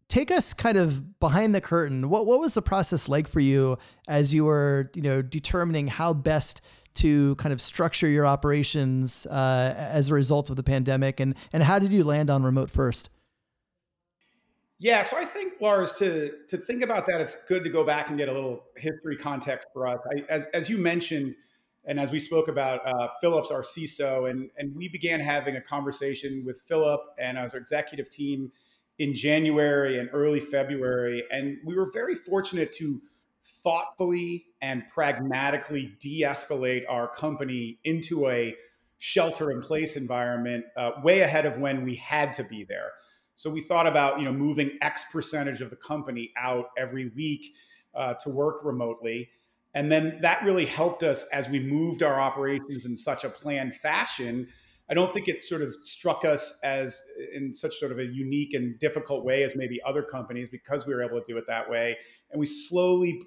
[0.09, 2.09] take us kind of behind the curtain.
[2.09, 6.13] What what was the process like for you as you were you know determining how
[6.13, 6.61] best
[6.95, 11.63] to kind of structure your operations uh, as a result of the pandemic, and and
[11.63, 13.09] how did you land on remote first?
[14.81, 18.09] Yeah, so I think Lars, to to think about that, it's good to go back
[18.09, 19.99] and get a little history context for us.
[20.11, 21.35] I, as as you mentioned,
[21.85, 25.61] and as we spoke about uh, Phillips, our CISO, and and we began having a
[25.61, 28.51] conversation with Philip and as our executive team
[28.99, 33.01] in January and early February, and we were very fortunate to
[33.41, 38.53] thoughtfully and pragmatically de escalate our company into a
[38.97, 42.91] shelter in place environment uh, way ahead of when we had to be there.
[43.37, 47.53] So we thought about you know moving X percentage of the company out every week
[47.95, 49.29] uh, to work remotely.
[49.73, 53.75] And then that really helped us as we moved our operations in such a planned
[53.75, 54.47] fashion
[54.89, 57.01] I don't think it sort of struck us as
[57.33, 60.95] in such sort of a unique and difficult way as maybe other companies because we
[60.95, 61.97] were able to do it that way.
[62.31, 63.21] And we slowly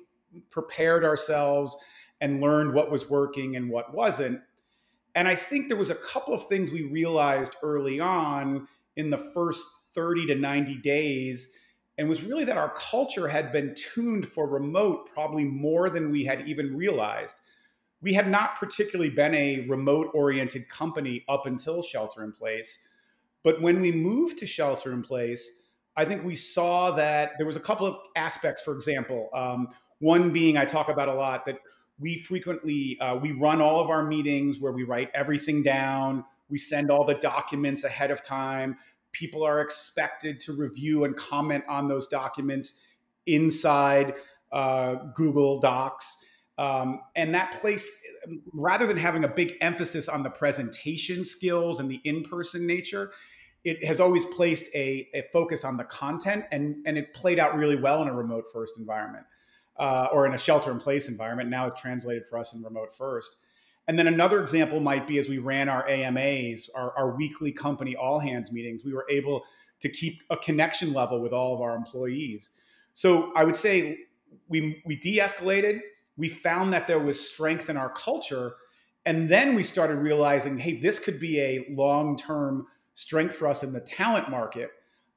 [0.50, 1.76] prepared ourselves
[2.20, 4.40] and learned what was working and what wasn't.
[5.14, 9.18] And I think there was a couple of things we realized early on in the
[9.18, 11.52] first 30 to 90 days
[11.98, 16.24] and was really that our culture had been tuned for remote probably more than we
[16.24, 17.36] had even realized.
[18.02, 22.78] We had not particularly been a remote oriented company up until shelter in place.
[23.44, 25.50] But when we moved to shelter in place,
[25.96, 30.32] I think we saw that there was a couple of aspects, for example, um, one
[30.32, 31.58] being I talk about a lot that
[31.98, 36.58] we frequently uh, we run all of our meetings where we write everything down we
[36.58, 38.76] send all the documents ahead of time
[39.12, 42.82] people are expected to review and comment on those documents
[43.26, 44.14] inside
[44.50, 46.24] uh, google docs
[46.62, 48.00] um, and that place
[48.52, 53.10] rather than having a big emphasis on the presentation skills and the in-person nature
[53.64, 57.54] it has always placed a, a focus on the content and, and it played out
[57.54, 59.24] really well in a remote first environment
[59.76, 61.48] uh, or in a shelter in place environment.
[61.48, 63.36] Now it's translated for us in remote first.
[63.88, 67.96] And then another example might be as we ran our AMAs, our, our weekly company
[67.96, 69.44] all hands meetings, we were able
[69.80, 72.50] to keep a connection level with all of our employees.
[72.94, 73.98] So I would say
[74.48, 75.80] we, we de escalated,
[76.22, 78.54] we found that there was strength in our culture.
[79.04, 83.62] And then we started realizing, hey, this could be a long term strength for us
[83.62, 84.70] in the talent market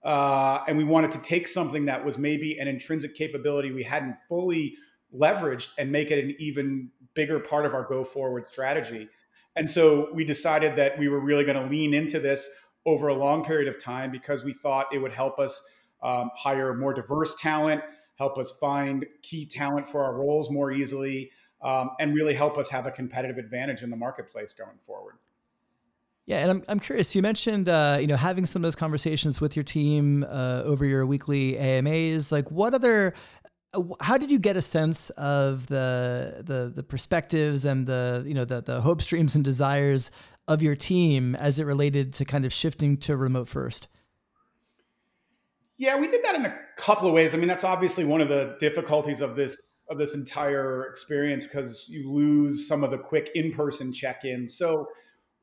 [0.05, 4.15] uh, and we wanted to take something that was maybe an intrinsic capability we hadn't
[4.29, 4.75] fully
[5.13, 9.09] leveraged and make it an even bigger part of our go forward strategy.
[9.55, 12.47] And so we decided that we were really going to lean into this
[12.85, 15.67] over a long period of time because we thought it would help us
[16.03, 17.81] um, hire more diverse talent,
[18.15, 22.69] help us find key talent for our roles more easily, um, and really help us
[22.69, 25.15] have a competitive advantage in the marketplace going forward.
[26.25, 27.15] Yeah, and I'm, I'm curious.
[27.15, 30.85] You mentioned uh, you know having some of those conversations with your team uh, over
[30.85, 32.31] your weekly AMAs.
[32.31, 33.13] Like, what other?
[33.73, 38.33] Uh, how did you get a sense of the the the perspectives and the you
[38.33, 40.09] know the the hopes, dreams, and desires
[40.47, 43.87] of your team as it related to kind of shifting to remote first?
[45.77, 47.33] Yeah, we did that in a couple of ways.
[47.33, 51.85] I mean, that's obviously one of the difficulties of this of this entire experience because
[51.89, 54.57] you lose some of the quick in person check ins.
[54.57, 54.87] So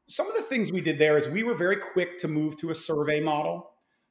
[0.09, 2.71] some of the things we did there is we were very quick to move to
[2.71, 3.71] a survey model.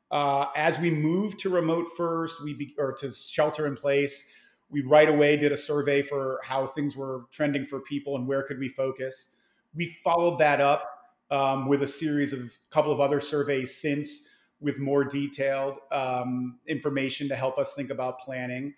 [0.09, 4.29] Uh, as we moved to remote first, we be, or to shelter in place,
[4.69, 8.43] we right away did a survey for how things were trending for people and where
[8.43, 9.29] could we focus.
[9.73, 10.85] We followed that up
[11.29, 14.27] um, with a series of couple of other surveys since
[14.61, 18.73] with more detailed um, information to help us think about planning.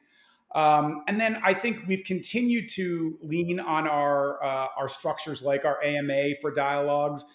[0.55, 5.65] Um, and then I think we've continued to lean on our uh, our structures like
[5.65, 7.25] our AMA for dialogues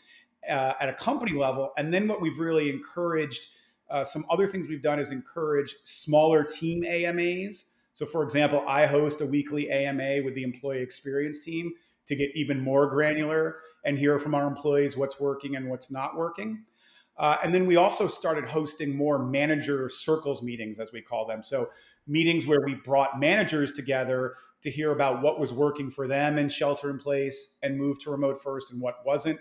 [0.49, 1.73] uh, at a company level.
[1.77, 3.49] And then what we've really encouraged,
[3.91, 7.67] uh, some other things we've done is encourage smaller team AMAs.
[7.95, 11.73] So, for example, I host a weekly AMA with the employee experience team
[12.07, 16.17] to get even more granular and hear from our employees what's working and what's not
[16.17, 16.65] working.
[17.19, 21.43] Uh, and then we also started hosting more manager circles meetings, as we call them.
[21.43, 21.71] So,
[22.07, 26.49] meetings where we brought managers together to hear about what was working for them in
[26.49, 29.39] shelter in place and move to remote first and what wasn't,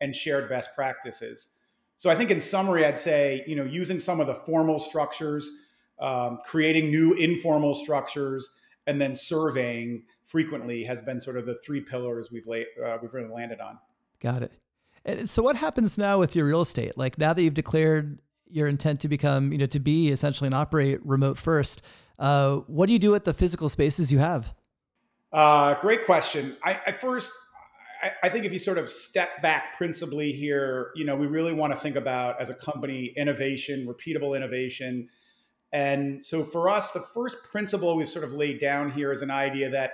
[0.00, 1.50] and shared best practices.
[1.96, 5.50] So, I think in summary, I'd say, you know, using some of the formal structures,
[6.00, 8.50] um, creating new informal structures,
[8.88, 13.32] and then surveying frequently has been sort of the three pillars we've uh, we've really
[13.32, 13.78] landed on.
[14.20, 14.52] Got it.
[15.04, 16.96] And so what happens now with your real estate?
[16.96, 18.18] Like now that you've declared
[18.50, 21.82] your intent to become, you know, to be essentially and operate remote first,
[22.18, 24.52] uh, what do you do with the physical spaces you have?
[25.32, 26.56] Uh, great question.
[26.62, 27.32] I, I first,
[28.02, 31.54] I, I, think if you sort of step back principally here, you know, we really
[31.54, 35.08] want to think about as a company innovation, repeatable innovation.
[35.72, 39.30] And so for us, the first principle we've sort of laid down here is an
[39.30, 39.92] idea that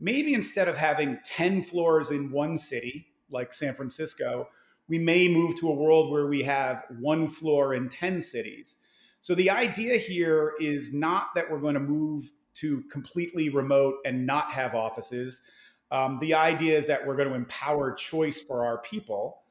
[0.00, 4.48] maybe instead of having 10 floors in one city, like San Francisco,
[4.88, 8.76] we may move to a world where we have one floor in 10 cities.
[9.20, 14.26] So the idea here is not that we're going to move to completely remote and
[14.26, 15.42] not have offices.
[15.90, 19.42] Um, the idea is that we're going to empower choice for our people.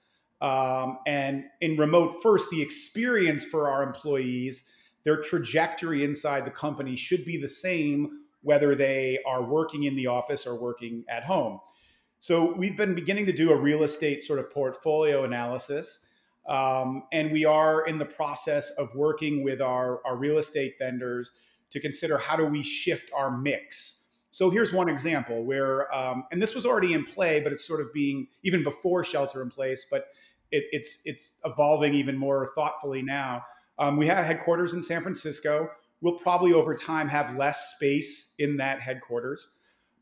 [0.41, 4.63] Um, and in remote first, the experience for our employees,
[5.03, 10.07] their trajectory inside the company should be the same whether they are working in the
[10.07, 11.59] office or working at home.
[12.19, 16.05] So we've been beginning to do a real estate sort of portfolio analysis.
[16.47, 21.31] Um, and we are in the process of working with our, our real estate vendors
[21.71, 24.03] to consider how do we shift our mix.
[24.31, 27.81] So here's one example where, um, and this was already in play, but it's sort
[27.81, 29.85] of being even before shelter in place.
[29.89, 30.05] But
[30.51, 33.43] it, it's it's evolving even more thoughtfully now.
[33.79, 35.69] Um, we have headquarters in San Francisco.
[36.01, 39.47] We'll probably over time have less space in that headquarters,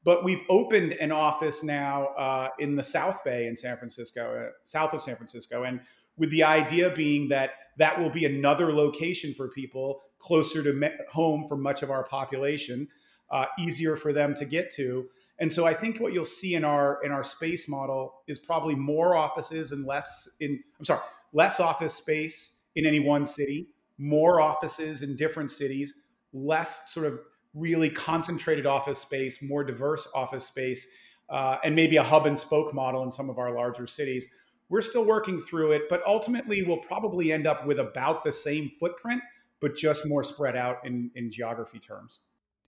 [0.05, 4.51] but we've opened an office now uh, in the South Bay in San Francisco, uh,
[4.63, 5.81] south of San Francisco, and
[6.15, 10.91] with the idea being that that will be another location for people closer to me-
[11.09, 12.87] home for much of our population,
[13.31, 15.07] uh, easier for them to get to.
[15.39, 18.75] And so I think what you'll see in our in our space model is probably
[18.75, 21.01] more offices and less in I'm sorry,
[21.33, 25.95] less office space in any one city, more offices in different cities,
[26.31, 27.19] less sort of
[27.55, 30.87] really concentrated office space, more diverse office space,
[31.29, 34.27] uh, and maybe a hub and spoke model in some of our larger cities.
[34.69, 38.71] We're still working through it, but ultimately we'll probably end up with about the same
[38.79, 39.21] footprint,
[39.61, 42.19] but just more spread out in, in geography terms.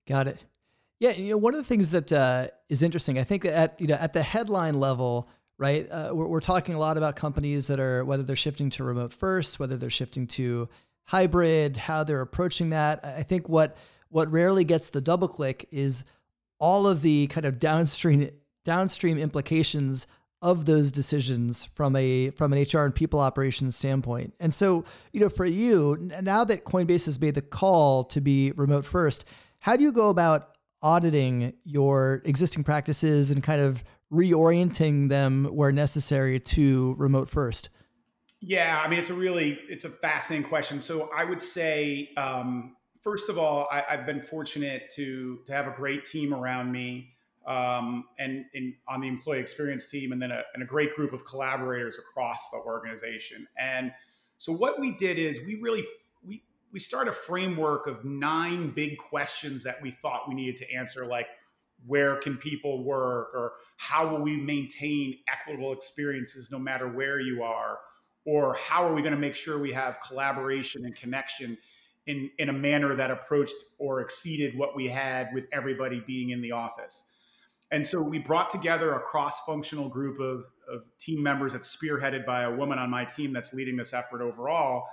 [0.08, 0.38] Got it.
[1.00, 3.88] Yeah, you know, one of the things that uh, is interesting, I think at you
[3.88, 5.88] know at the headline level, right?
[5.92, 9.14] Uh, we're, we're talking a lot about companies that are whether they're shifting to remote
[9.14, 10.70] first, whether they're shifting to
[11.04, 13.06] hybrid, how they're approaching that.
[13.06, 13.78] I think what
[14.10, 16.04] what rarely gets the double click is
[16.60, 18.30] all of the kind of downstream
[18.66, 20.08] downstream implications
[20.42, 24.34] of those decisions from a from an HR and people operations standpoint.
[24.40, 28.52] And so, you know, for you, now that Coinbase has made the call to be
[28.52, 29.26] remote first,
[29.60, 35.72] how do you go about auditing your existing practices and kind of reorienting them where
[35.72, 37.70] necessary to remote first?
[38.40, 40.80] Yeah, I mean, it's a really it's a fascinating question.
[40.82, 42.77] So I would say, um,
[43.08, 47.14] first of all, I, have been fortunate to to have a great team around me,
[47.46, 51.14] um, and in, on the employee experience team, and then a, and a great group
[51.14, 53.48] of collaborators across the organization.
[53.58, 53.94] And
[54.40, 55.86] so what we did is we really
[56.22, 56.44] we
[56.74, 61.06] we started a framework of nine big questions that we thought we needed to answer,
[61.06, 61.28] like
[61.86, 67.42] where can people work, or how will we maintain equitable experiences no matter where you
[67.42, 67.80] are
[68.26, 71.58] or how are we going to make sure we have collaboration and connection
[72.08, 76.42] in, in a manner that approached or exceeded what we had with everybody being in
[76.42, 77.06] the office.
[77.70, 82.44] And so we brought together a cross-functional group of, of team members that's spearheaded by
[82.44, 84.86] a woman on my team that's leading this effort overall.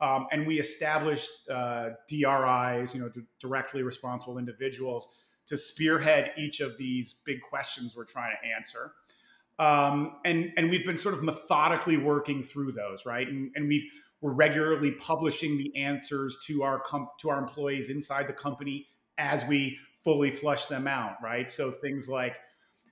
[0.00, 5.08] Um, and we established uh, dris you know d- directly responsible individuals
[5.46, 8.92] to spearhead each of these big questions we're trying to answer
[9.62, 13.28] um, and and we've been sort of methodically working through those, right?
[13.28, 13.86] And, and we've
[14.20, 19.44] we're regularly publishing the answers to our com- to our employees inside the company as
[19.44, 21.48] we fully flush them out, right?
[21.48, 22.34] So things like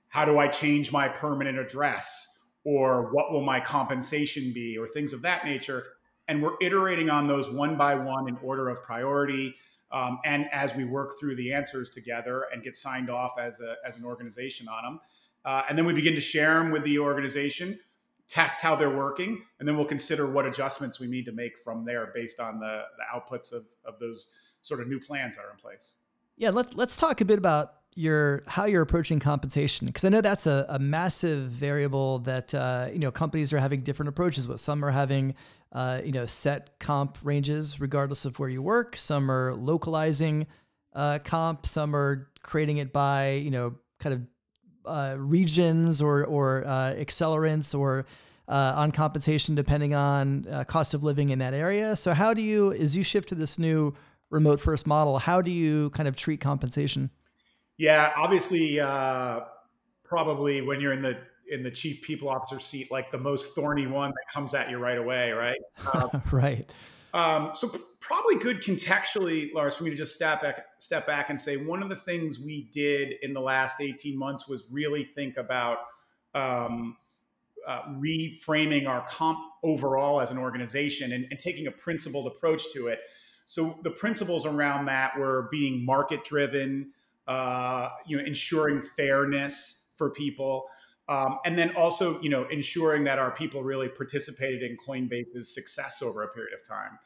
[0.07, 5.11] how do I change my permanent address, or what will my compensation be, or things
[5.11, 5.83] of that nature.
[6.29, 9.55] And we're iterating on those one by one in order of priority.
[9.91, 13.75] Um, and as we work through the answers together and get signed off as, a,
[13.85, 14.99] as an organization on them.
[15.45, 17.79] Uh, and then we begin to share them with the organization,
[18.27, 21.83] test how they're working, and then we'll consider what adjustments we need to make from
[21.85, 24.29] there based on the, the outputs of, of those
[24.61, 25.95] sort of new plans that are in place.
[26.37, 30.21] Yeah, let's let's talk a bit about your how you're approaching compensation because I know
[30.21, 34.59] that's a, a massive variable that uh, you know companies are having different approaches with.
[34.59, 35.35] Some are having
[35.71, 38.95] uh, you know set comp ranges regardless of where you work.
[38.95, 40.47] Some are localizing
[40.93, 41.65] uh, comp.
[41.65, 44.21] Some are creating it by you know kind of
[44.85, 48.05] uh, regions or or uh, accelerants or
[48.47, 51.95] uh, on compensation depending on uh, cost of living in that area.
[51.95, 53.93] So how do you, as you shift to this new
[54.29, 57.09] remote first model, how do you kind of treat compensation?
[57.77, 59.41] Yeah, obviously, uh,
[60.03, 61.17] probably when you're in the
[61.49, 64.77] in the chief people officer seat, like the most thorny one that comes at you
[64.77, 65.59] right away, right?
[65.93, 66.71] Um, right.
[67.13, 67.69] Um, so
[67.99, 71.83] probably good contextually, Lars, for me to just step back, step back and say one
[71.83, 75.79] of the things we did in the last 18 months was really think about
[76.33, 76.97] um,
[77.67, 82.87] uh, reframing our comp overall as an organization and, and, taking a principled approach to
[82.87, 82.99] it.
[83.45, 86.91] So the principles around that were being market driven,
[87.27, 90.67] uh, you know, ensuring fairness for people.
[91.09, 96.01] Um, and then also, you know, ensuring that our people really participated in Coinbase's success
[96.01, 96.99] over a period of time.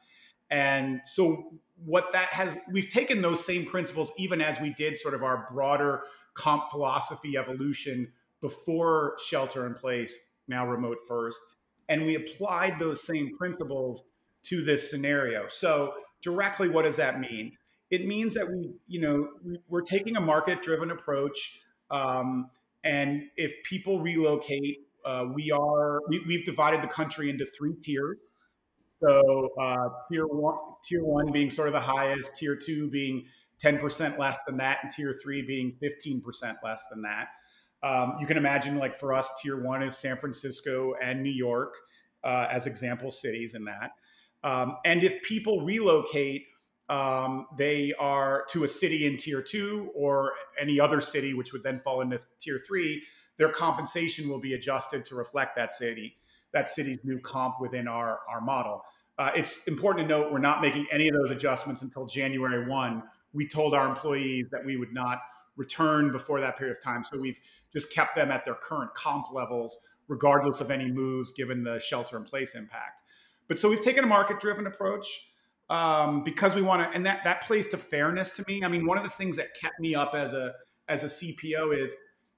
[0.49, 1.53] And so,
[1.84, 5.47] what that has, we've taken those same principles even as we did sort of our
[5.51, 6.03] broader
[6.36, 10.17] comp philosophy evolution before shelter in place,
[10.48, 11.41] now remote first.
[11.89, 14.04] And we applied those same principles
[14.43, 15.48] to this scenario.
[15.48, 17.54] So, directly, what does that mean?
[17.89, 19.29] It means that we, you know,
[19.67, 21.60] we're taking a market driven approach.
[21.89, 22.50] Um,
[22.86, 28.17] and if people relocate, uh, we are we, have divided the country into three tiers.
[29.04, 33.25] So uh, tier one, tier one being sort of the highest, tier two being
[33.60, 37.27] ten percent less than that, and tier three being fifteen percent less than that.
[37.83, 41.75] Um, you can imagine, like for us, tier one is San Francisco and New York.
[42.25, 43.92] uh, as example cities in that.
[44.44, 46.48] Um, and if people relocate,
[46.90, 51.63] um, they are to a city in tier two or any other city, which would
[51.63, 53.04] then fall into tier three,
[53.38, 56.17] their compensation will be adjusted to reflect that city,
[56.54, 58.83] that city's new comp within our, our model.
[59.17, 63.04] Uh, it's important to note we're not making any of those adjustments until January 1.
[63.33, 65.19] We told our employees that we would not
[65.58, 67.04] return before that period of time.
[67.04, 67.40] So we've
[67.71, 69.77] just kept them at their current comp levels,
[70.08, 73.02] regardless of any moves given the shelter in place impact.
[73.48, 75.08] But so we've taken a market driven approach
[75.70, 78.63] um, because we want to, and that that plays to fairness to me.
[78.63, 80.54] I mean, one of the things that kept me up as a
[80.88, 81.96] as a CPO is,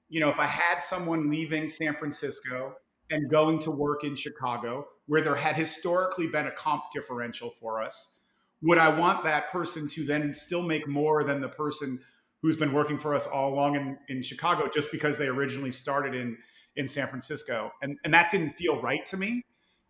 [0.08, 2.74] you know, if I had someone leaving San Francisco
[3.10, 7.82] and going to work in Chicago, where there had historically been a comp differential for
[7.82, 8.16] us,
[8.62, 12.00] would I want that person to then still make more than the person
[12.40, 16.14] who's been working for us all along in, in Chicago just because they originally started
[16.14, 16.38] in
[16.76, 17.72] in San Francisco?
[17.82, 19.42] And and that didn't feel right to me.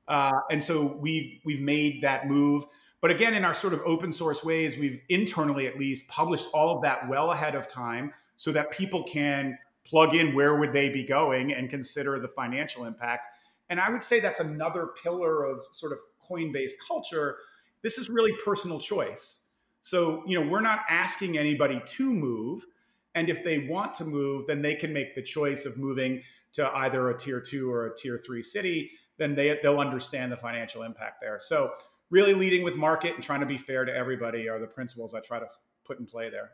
[0.09, 2.65] Uh, and so we've we've made that move.
[3.01, 6.77] But again, in our sort of open source ways, we've internally at least published all
[6.77, 10.89] of that well ahead of time so that people can plug in where would they
[10.89, 13.27] be going and consider the financial impact.
[13.71, 17.37] And I would say that's another pillar of sort of Coinbase culture.
[17.83, 19.41] This is really personal choice.
[19.83, 22.67] So, you know, we're not asking anybody to move.
[23.15, 26.23] And if they want to move, then they can make the choice of moving
[26.53, 28.91] to either a tier two or a tier three city.
[29.17, 31.39] Then they, they'll understand the financial impact there.
[31.41, 31.71] So,
[32.11, 35.21] really leading with market and trying to be fair to everybody are the principles I
[35.21, 35.47] try to
[35.85, 36.51] put in play there.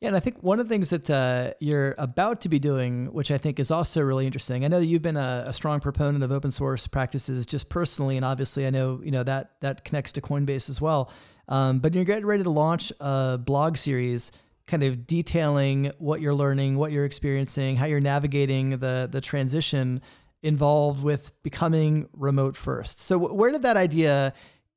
[0.00, 3.12] Yeah, and I think one of the things that uh, you're about to be doing,
[3.12, 4.64] which I think is also really interesting.
[4.64, 8.16] I know that you've been a, a, strong proponent of open source practices, just personally,
[8.16, 11.12] and obviously, I know you know that that connects to Coinbase as well.
[11.48, 14.32] Um, but you're getting ready to launch a blog series,
[14.66, 20.00] kind of detailing what you're learning, what you're experiencing, how you're navigating the the transition
[20.42, 23.00] involved with becoming remote first.
[23.00, 24.32] So where did that idea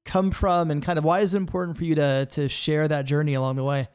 [0.05, 3.05] come from and kind of why is it important for you to to share that
[3.05, 3.87] journey along the way?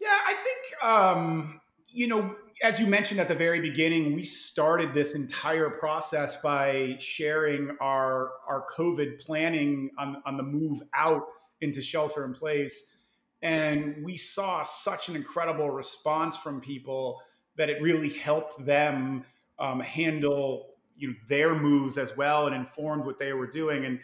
[0.00, 4.92] Yeah, I think um, you know, as you mentioned at the very beginning, we started
[4.92, 11.24] this entire process by sharing our our COVID planning on, on the move out
[11.60, 12.94] into shelter in place.
[13.40, 17.20] And we saw such an incredible response from people
[17.56, 19.24] that it really helped them
[19.58, 23.84] um, handle you know their moves as well and informed what they were doing.
[23.84, 24.00] And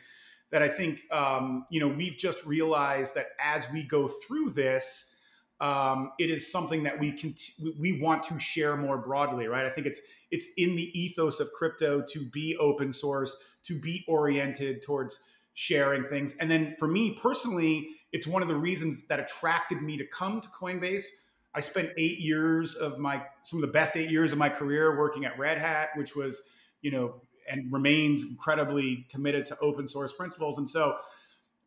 [0.54, 5.16] that i think um, you know we've just realized that as we go through this
[5.60, 7.34] um, it is something that we can
[7.78, 9.66] we want to share more broadly right?
[9.66, 10.00] I think it's
[10.30, 15.20] it's in the ethos of crypto to be open source to be oriented towards
[15.54, 16.34] sharing things.
[16.40, 20.40] And then for me personally it's one of the reasons that attracted me to come
[20.40, 21.06] to coinbase
[21.54, 24.98] I spent eight years of my some of the best eight years of my career
[24.98, 26.42] working at Red Hat, which was
[26.82, 30.56] you know and remains incredibly committed to open source principles.
[30.56, 30.96] And so,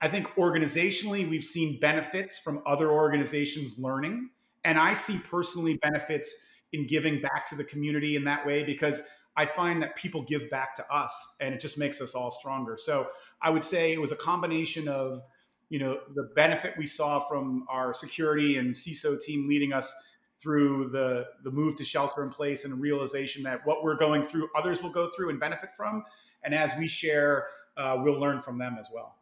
[0.01, 4.29] I think organizationally we've seen benefits from other organizations learning,
[4.63, 6.35] and I see personally benefits
[6.73, 9.01] in giving back to the community in that way because
[9.37, 12.75] I find that people give back to us, and it just makes us all stronger.
[12.77, 13.07] So
[13.41, 15.21] I would say it was a combination of
[15.69, 19.93] you know the benefit we saw from our security and CISO team leading us
[20.39, 24.23] through the the move to shelter in place and a realization that what we're going
[24.23, 26.03] through others will go through and benefit from.
[26.43, 29.15] And as we share uh, we'll learn from them as well.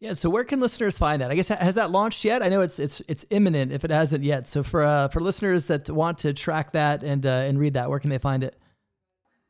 [0.00, 1.30] Yeah so where can listeners find that?
[1.30, 2.42] I guess has that launched yet?
[2.42, 4.48] I know it's it's it's imminent if it hasn't yet.
[4.48, 7.90] So for uh, for listeners that want to track that and uh, and read that
[7.90, 8.56] where can they find it?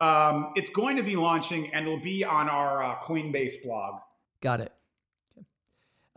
[0.01, 4.01] Um, it's going to be launching and it'll be on our uh, coinbase blog.
[4.41, 4.73] Got it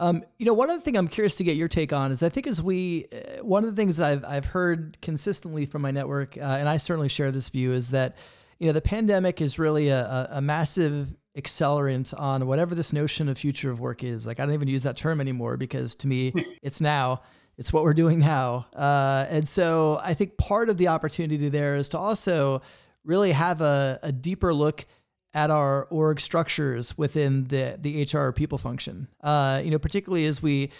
[0.01, 2.29] um, you know, one other thing I'm curious to get your take on is I
[2.29, 5.91] think as we, uh, one of the things that I've, I've heard consistently from my
[5.91, 8.17] network, uh, and I certainly share this view, is that,
[8.57, 13.37] you know, the pandemic is really a, a massive accelerant on whatever this notion of
[13.37, 14.25] future of work is.
[14.25, 16.33] Like, I don't even use that term anymore because to me,
[16.63, 17.21] it's now.
[17.59, 18.65] It's what we're doing now.
[18.75, 22.63] Uh, and so I think part of the opportunity there is to also
[23.05, 24.85] really have a, a deeper look
[25.33, 29.07] at our org structures within the the HR people function.
[29.21, 30.71] Uh, you know, particularly as we,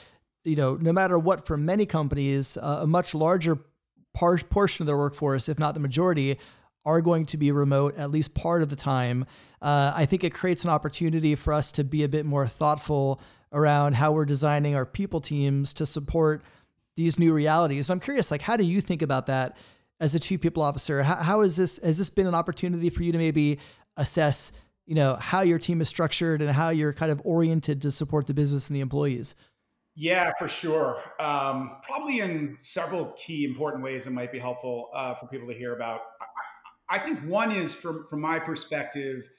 [0.43, 3.57] you know, no matter what, for many companies, uh, a much larger
[4.13, 6.37] par- portion of their workforce, if not the majority,
[6.85, 9.25] are going to be remote at least part of the time.
[9.61, 13.21] Uh, I think it creates an opportunity for us to be a bit more thoughtful
[13.53, 16.41] around how we're designing our people teams to support
[16.95, 17.89] these new realities.
[17.89, 19.57] I'm curious, like, how do you think about that?
[19.99, 21.77] As a chief people officer, how, how is this?
[21.83, 23.59] Has this been an opportunity for you to maybe
[23.97, 24.51] assess
[24.85, 28.27] you know how your team is structured and how you're kind of oriented to support
[28.27, 29.35] the business and the employees?
[29.95, 31.01] Yeah for sure.
[31.19, 35.53] Um, probably in several key important ways that might be helpful uh, for people to
[35.53, 36.01] hear about.
[36.89, 39.29] I, I, think one is from from my perspective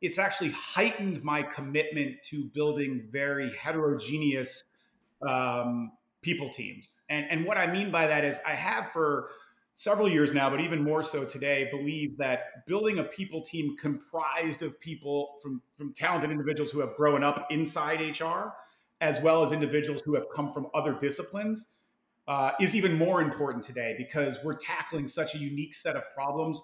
[0.00, 4.64] it's actually heightened my commitment to building very heterogeneous
[5.26, 5.92] um,
[6.22, 7.02] people teams.
[7.08, 9.28] And, and what I mean by that is I have for
[9.72, 14.62] several years now, but even more so today, believe that building a people team comprised
[14.62, 18.52] of people from, from talented individuals who have grown up inside HR,
[19.00, 21.72] as well as individuals who have come from other disciplines,
[22.28, 26.62] uh, is even more important today because we're tackling such a unique set of problems.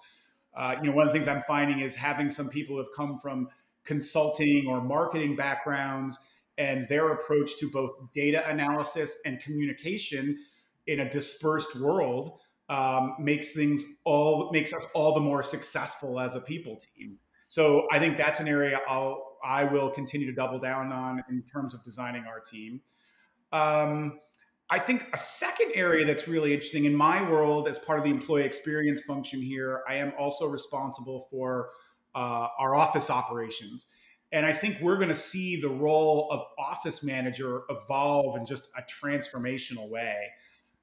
[0.55, 2.91] Uh, you know, one of the things I'm finding is having some people who have
[2.95, 3.49] come from
[3.83, 6.19] consulting or marketing backgrounds
[6.57, 10.37] and their approach to both data analysis and communication
[10.87, 12.39] in a dispersed world
[12.69, 17.17] um, makes things all makes us all the more successful as a people team.
[17.47, 21.43] So I think that's an area I'll I will continue to double down on in
[21.43, 22.81] terms of designing our team.
[23.51, 24.19] Um,
[24.69, 28.11] I think a second area that's really interesting in my world, as part of the
[28.11, 31.69] employee experience function here, I am also responsible for
[32.13, 33.85] uh, our office operations.
[34.33, 38.67] And I think we're going to see the role of office manager evolve in just
[38.77, 40.17] a transformational way.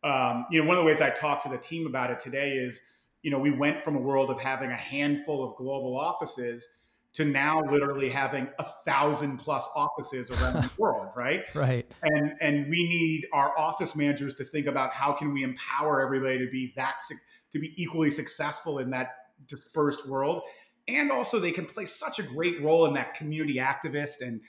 [0.04, 2.52] Um, you know, one of the ways I talked to the team about it today
[2.52, 2.80] is,
[3.22, 6.68] you know, we went from a world of having a handful of global offices
[7.14, 11.44] to now literally having a thousand plus offices around the world, right?
[11.54, 11.90] Right.
[12.02, 16.38] And and we need our office managers to think about how can we empower everybody
[16.38, 17.00] to be that
[17.52, 19.10] to be equally successful in that
[19.46, 20.42] dispersed world
[20.88, 24.40] and also they can play such a great role in that community activist and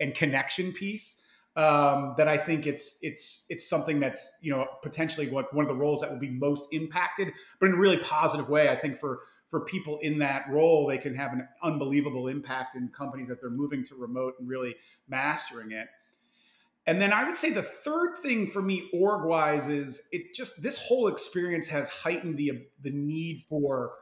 [0.00, 1.23] and connection piece
[1.56, 5.68] um, that I think it's it's it's something that's you know potentially what one of
[5.68, 8.68] the roles that will be most impacted, but in a really positive way.
[8.68, 12.88] I think for for people in that role, they can have an unbelievable impact in
[12.88, 14.74] companies as they're moving to remote and really
[15.08, 15.86] mastering it.
[16.86, 20.62] And then I would say the third thing for me org wise is it just
[20.62, 23.92] this whole experience has heightened the the need for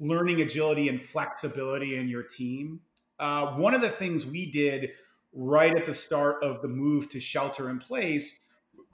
[0.00, 2.80] learning agility and flexibility in your team.
[3.18, 4.90] Uh, one of the things we did
[5.34, 8.40] right at the start of the move to shelter in place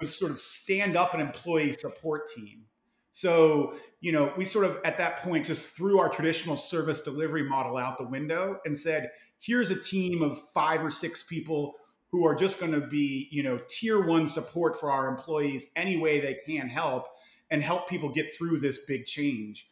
[0.01, 2.65] was sort of stand up an employee support team.
[3.13, 7.43] So, you know, we sort of at that point just threw our traditional service delivery
[7.43, 11.75] model out the window and said, here's a team of five or six people
[12.11, 15.99] who are just going to be, you know, tier one support for our employees any
[15.99, 17.07] way they can help
[17.51, 19.69] and help people get through this big change.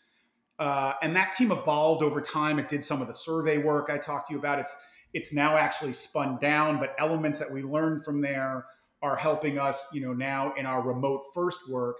[0.58, 2.58] Uh, and that team evolved over time.
[2.58, 4.58] It did some of the survey work I talked to you about.
[4.58, 4.74] It's
[5.14, 8.66] it's now actually spun down, but elements that we learned from there
[9.02, 11.98] are helping us, you know, now in our remote first work.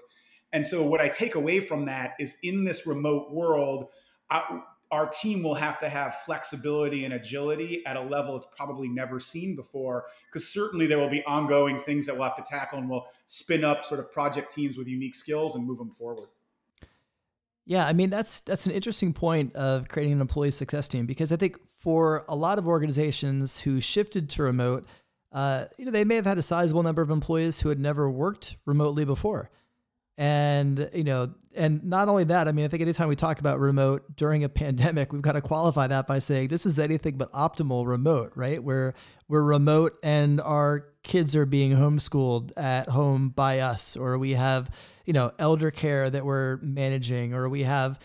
[0.53, 3.91] And so what I take away from that is in this remote world,
[4.31, 8.89] I, our team will have to have flexibility and agility at a level it's probably
[8.89, 12.79] never seen before because certainly there will be ongoing things that we'll have to tackle
[12.79, 16.29] and we'll spin up sort of project teams with unique skills and move them forward
[17.69, 21.33] yeah, I mean that's that's an interesting point of creating an employee success team because
[21.33, 24.87] I think for a lot of organizations who shifted to remote,
[25.33, 28.11] uh, you know, they may have had a sizable number of employees who had never
[28.11, 29.51] worked remotely before,
[30.17, 33.61] and you know, and not only that, I mean, I think anytime we talk about
[33.61, 37.31] remote during a pandemic, we've got to qualify that by saying this is anything but
[37.33, 38.65] optimal remote, right?
[38.65, 38.95] Where
[39.29, 44.71] we're remote and our kids are being homeschooled at home by us, or we have
[45.09, 47.99] you know, elder care that we're managing, or we have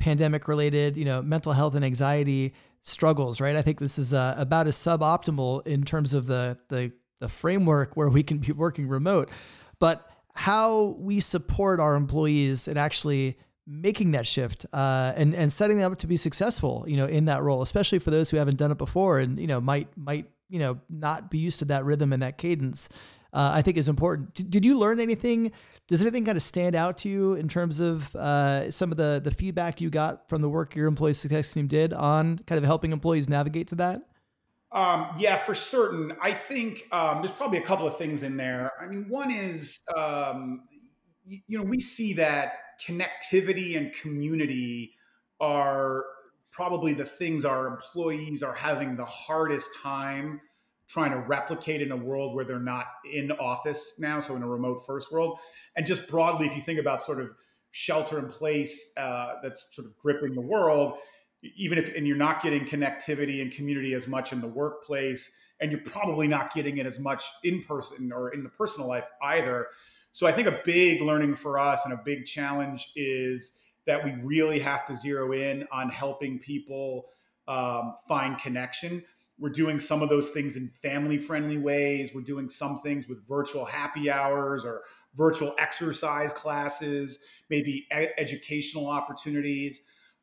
[0.00, 2.52] pandemic related, you know, mental health and anxiety
[2.82, 3.54] struggles, right?
[3.54, 6.90] I think this is uh, about as suboptimal in terms of the, the,
[7.20, 9.30] the framework where we can be working remote,
[9.78, 15.78] but how we support our employees and actually making that shift uh, and and setting
[15.78, 18.56] them up to be successful, you know, in that role, especially for those who haven't
[18.56, 21.84] done it before and you know might might you know not be used to that
[21.84, 22.88] rhythm and that cadence.
[23.32, 24.34] Uh, I think is important.
[24.34, 25.52] D- did you learn anything
[25.88, 29.20] does anything kind of stand out to you in terms of uh, some of the
[29.22, 32.64] the feedback you got from the work your employee success team did on kind of
[32.64, 34.02] helping employees navigate to that?
[34.70, 36.14] Um, yeah, for certain.
[36.22, 38.72] I think um, there's probably a couple of things in there.
[38.78, 40.64] I mean, one is um,
[41.24, 42.52] you, you know we see that
[42.86, 44.92] connectivity and community
[45.40, 46.04] are
[46.52, 50.40] probably the things our employees are having the hardest time
[50.88, 54.48] trying to replicate in a world where they're not in office now, so in a
[54.48, 55.38] remote first world.
[55.76, 57.32] And just broadly, if you think about sort of
[57.70, 60.94] shelter in place uh, that's sort of gripping the world,
[61.56, 65.30] even if and you're not getting connectivity and community as much in the workplace,
[65.60, 69.10] and you're probably not getting it as much in person or in the personal life
[69.22, 69.66] either.
[70.12, 73.52] So I think a big learning for us and a big challenge is
[73.86, 77.06] that we really have to zero in on helping people
[77.46, 79.04] um, find connection
[79.38, 82.12] we're doing some of those things in family friendly ways.
[82.14, 84.82] We're doing some things with virtual happy hours or
[85.14, 87.18] virtual exercise classes,
[87.48, 89.82] maybe e- educational opportunities.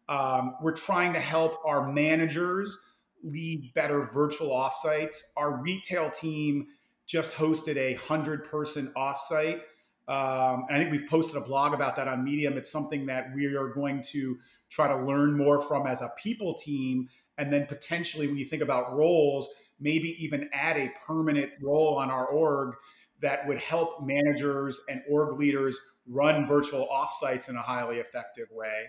[0.09, 2.77] Um, we're trying to help our managers
[3.23, 5.15] lead better virtual offsites.
[5.35, 6.67] Our retail team
[7.07, 9.61] just hosted a 100 person offsite.
[10.07, 12.57] Um, and I think we've posted a blog about that on Medium.
[12.57, 14.37] It's something that we are going to
[14.69, 17.09] try to learn more from as a people team.
[17.37, 22.09] And then potentially, when you think about roles, maybe even add a permanent role on
[22.09, 22.75] our org
[23.21, 28.85] that would help managers and org leaders run virtual offsites in a highly effective way.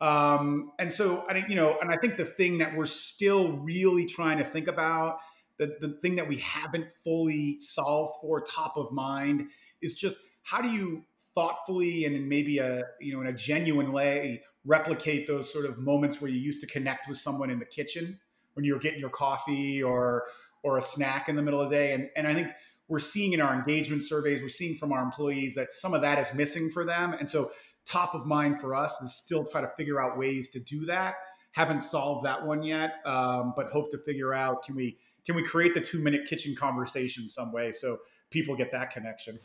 [0.00, 3.52] Um, and so I think, you know, and I think the thing that we're still
[3.58, 5.18] really trying to think about,
[5.58, 9.50] the, the thing that we haven't fully solved for top of mind
[9.82, 11.04] is just how do you
[11.34, 15.78] thoughtfully and in maybe a, you know, in a genuine way replicate those sort of
[15.78, 18.20] moments where you used to connect with someone in the kitchen
[18.52, 20.24] when you were getting your coffee or,
[20.62, 21.94] or a snack in the middle of the day.
[21.94, 22.48] And, and I think
[22.86, 26.18] we're seeing in our engagement surveys, we're seeing from our employees that some of that
[26.18, 27.14] is missing for them.
[27.14, 27.50] And so
[27.86, 31.14] top of mind for us is still try to figure out ways to do that.
[31.52, 35.42] Haven't solved that one yet, um, but hope to figure out can we can we
[35.42, 37.98] create the two minute kitchen conversation some way so
[38.30, 39.38] people get that connection.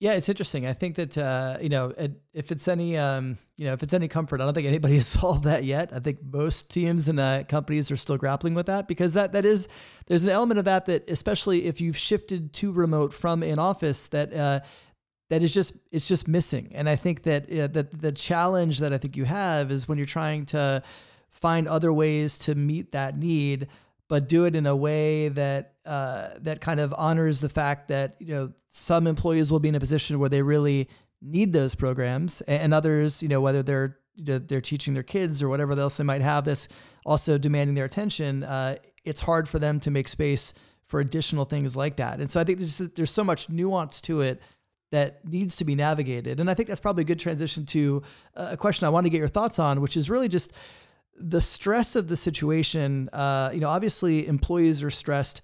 [0.00, 0.66] Yeah, it's interesting.
[0.66, 1.92] I think that uh, you know,
[2.32, 5.06] if it's any um, you know, if it's any comfort, I don't think anybody has
[5.06, 5.92] solved that yet.
[5.92, 9.44] I think most teams and uh, companies are still grappling with that because that that
[9.44, 9.68] is
[10.06, 14.08] there's an element of that that especially if you've shifted to remote from in office
[14.08, 14.60] that uh,
[15.30, 16.72] that is just it's just missing.
[16.74, 19.98] And I think that uh, that the challenge that I think you have is when
[19.98, 20.82] you're trying to
[21.30, 23.68] find other ways to meet that need,
[24.08, 28.16] but do it in a way that uh, that kind of honors the fact that
[28.18, 30.88] you know some employees will be in a position where they really
[31.22, 35.78] need those programs, and others, you know, whether they're they're teaching their kids or whatever
[35.78, 36.68] else they might have that's
[37.04, 38.44] also demanding their attention.
[38.44, 40.54] Uh, it's hard for them to make space
[40.86, 42.20] for additional things like that.
[42.20, 44.40] And so I think there's there's so much nuance to it
[44.92, 46.38] that needs to be navigated.
[46.38, 48.02] And I think that's probably a good transition to
[48.34, 50.52] a question I want to get your thoughts on, which is really just
[51.16, 53.08] the stress of the situation.
[53.12, 55.42] Uh, you know, obviously employees are stressed,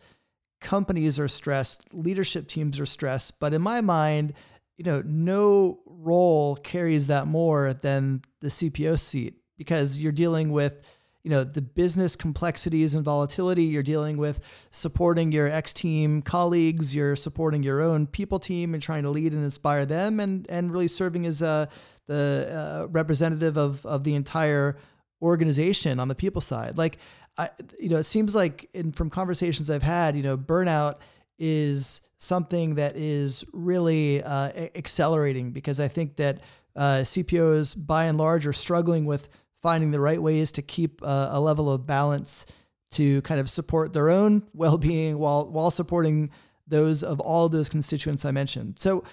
[0.60, 3.40] companies are stressed, leadership teams are stressed.
[3.40, 4.34] But in my mind,
[4.76, 10.96] you know, no role carries that more than the CPO seat because you're dealing with
[11.22, 14.40] you know the business complexities and volatility you're dealing with
[14.70, 19.34] supporting your ex team colleagues you're supporting your own people team and trying to lead
[19.34, 21.68] and inspire them and and really serving as a
[22.06, 24.78] the uh, representative of of the entire
[25.22, 26.98] organization on the people side like
[27.38, 30.96] I, you know it seems like in from conversations I've had you know burnout
[31.38, 36.40] is something that is really uh, accelerating because I think that
[36.76, 39.28] uh, CPOs by and large are struggling with
[39.62, 42.46] finding the right ways to keep uh, a level of balance
[42.92, 46.30] to kind of support their own well-being while while supporting
[46.66, 48.78] those of all of those constituents I mentioned.
[48.78, 49.04] So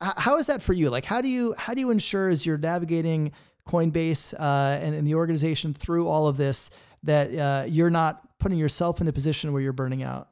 [0.00, 0.90] how is that for you?
[0.90, 3.32] Like how do you how do you ensure as you're navigating
[3.66, 6.70] Coinbase uh, and, and, the organization through all of this
[7.02, 10.28] that uh, you're not putting yourself in a position where you're burning out?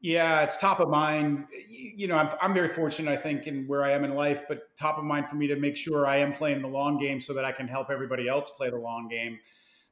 [0.00, 1.46] Yeah, it's top of mind.
[1.66, 4.76] You know, I'm, I'm very fortunate, I think, in where I am in life, but
[4.78, 7.32] top of mind for me to make sure I am playing the long game so
[7.32, 9.38] that I can help everybody else play the long game.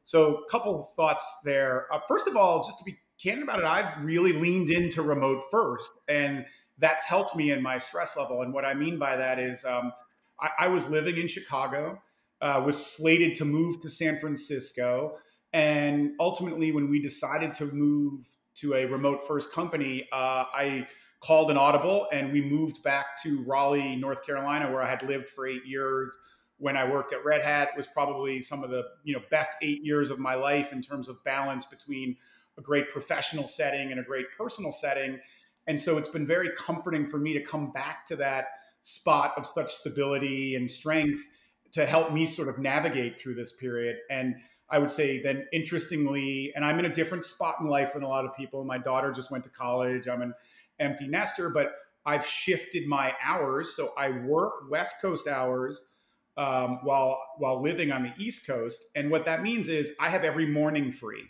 [0.05, 1.87] So, a couple of thoughts there.
[1.91, 5.45] Uh, first of all, just to be candid about it, I've really leaned into remote
[5.51, 6.45] first, and
[6.77, 8.43] that's helped me in my stress level.
[8.43, 9.93] And what I mean by that is, um,
[10.39, 12.03] I, I, was living in Chicago,
[12.43, 15.17] uh, was slated to move to San Francisco,
[15.53, 18.27] and ultimately, when we decided to move
[18.57, 20.87] to a remote first company, uh, I
[21.23, 25.29] called an audible and we moved back to Raleigh, North Carolina, where I had lived
[25.29, 26.17] for eight years.
[26.59, 29.53] When I worked at Red Hat, it was probably some of the you know best
[29.63, 32.17] eight years of my life in terms of balance between
[32.59, 35.19] a great professional setting and a great personal setting.
[35.67, 38.47] And so it's been very comforting for me to come back to that
[38.83, 41.21] spot of such stability and strength
[41.73, 43.97] to help me sort of navigate through this period.
[44.11, 44.37] And
[44.71, 48.09] I would say then interestingly, and I'm in a different spot in life than a
[48.09, 48.65] lot of people.
[48.65, 50.09] My daughter just went to college.
[50.09, 50.35] I'm an
[50.79, 51.73] empty nester, but
[52.05, 53.75] I've shifted my hours.
[53.77, 55.85] So I work West Coast hours
[56.37, 58.87] um, while while living on the East Coast.
[58.95, 61.25] And what that means is I have every morning free.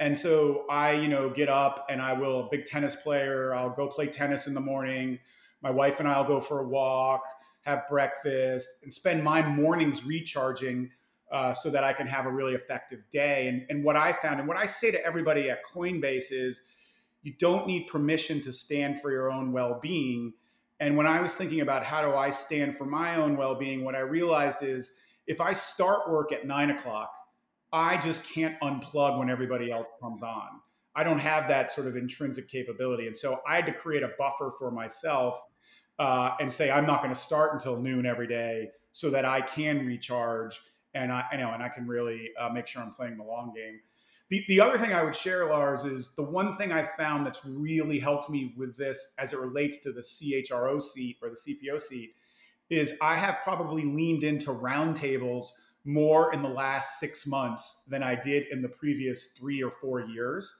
[0.00, 3.86] And so I, you know, get up and I will, big tennis player, I'll go
[3.86, 5.20] play tennis in the morning.
[5.62, 7.22] My wife and I'll go for a walk,
[7.62, 10.90] have breakfast, and spend my mornings recharging
[11.30, 13.48] uh, so that I can have a really effective day.
[13.48, 16.62] And, and what I found, and what I say to everybody at Coinbase is,
[17.22, 20.34] you don't need permission to stand for your own well-being.
[20.80, 23.94] And when I was thinking about how do I stand for my own well-being, what
[23.94, 24.92] I realized is
[25.26, 27.14] if I start work at nine o'clock,
[27.72, 30.48] I just can't unplug when everybody else comes on.
[30.94, 33.06] I don't have that sort of intrinsic capability.
[33.06, 35.40] And so I had to create a buffer for myself
[36.02, 39.40] uh, and say, I'm not going to start until noon every day so that I
[39.40, 40.60] can recharge
[40.94, 43.78] and I, know, and I can really uh, make sure I'm playing the long game.
[44.28, 47.44] The, the other thing I would share, Lars, is the one thing I've found that's
[47.46, 51.80] really helped me with this as it relates to the CHRO seat or the CPO
[51.80, 52.16] seat
[52.68, 55.50] is I have probably leaned into roundtables
[55.84, 60.00] more in the last six months than I did in the previous three or four
[60.00, 60.56] years.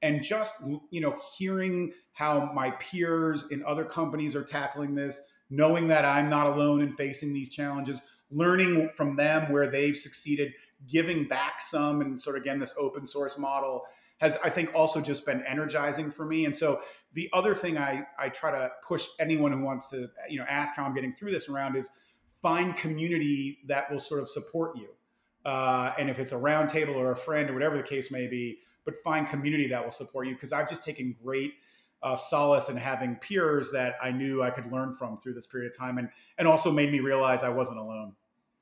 [0.00, 5.20] And just you know, hearing how my peers in other companies are tackling this,
[5.50, 10.52] knowing that I'm not alone in facing these challenges, learning from them where they've succeeded,
[10.86, 13.84] giving back some, and sort of again, this open source model
[14.18, 16.44] has, I think, also just been energizing for me.
[16.44, 16.80] And so
[17.12, 20.74] the other thing I, I try to push anyone who wants to, you know, ask
[20.74, 21.88] how I'm getting through this around is
[22.42, 24.88] find community that will sort of support you.
[25.44, 28.58] Uh, and if it's a roundtable or a friend or whatever the case may be,
[28.88, 30.32] but find community that will support you.
[30.32, 31.52] Because I've just taken great
[32.02, 35.70] uh, solace in having peers that I knew I could learn from through this period
[35.70, 36.08] of time, and
[36.38, 38.14] and also made me realize I wasn't alone.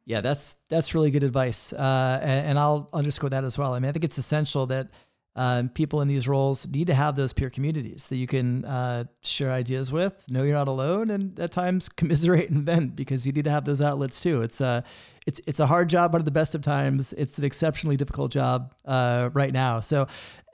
[0.04, 3.74] Yeah, that's that's really good advice, uh, and, and, I'll underscore that as well.
[3.74, 4.88] I mean, I think it's essential that
[5.36, 9.04] um, people in these roles need to have those peer communities that you can uh,
[9.22, 13.32] share ideas with, know you're not alone, and at times commiserate and vent because you
[13.32, 14.40] need to have those outlets too.
[14.40, 14.82] It's a
[15.26, 17.12] it's it's a hard job under the best of times.
[17.12, 19.80] It's an exceptionally difficult job uh, right now.
[19.80, 20.06] So,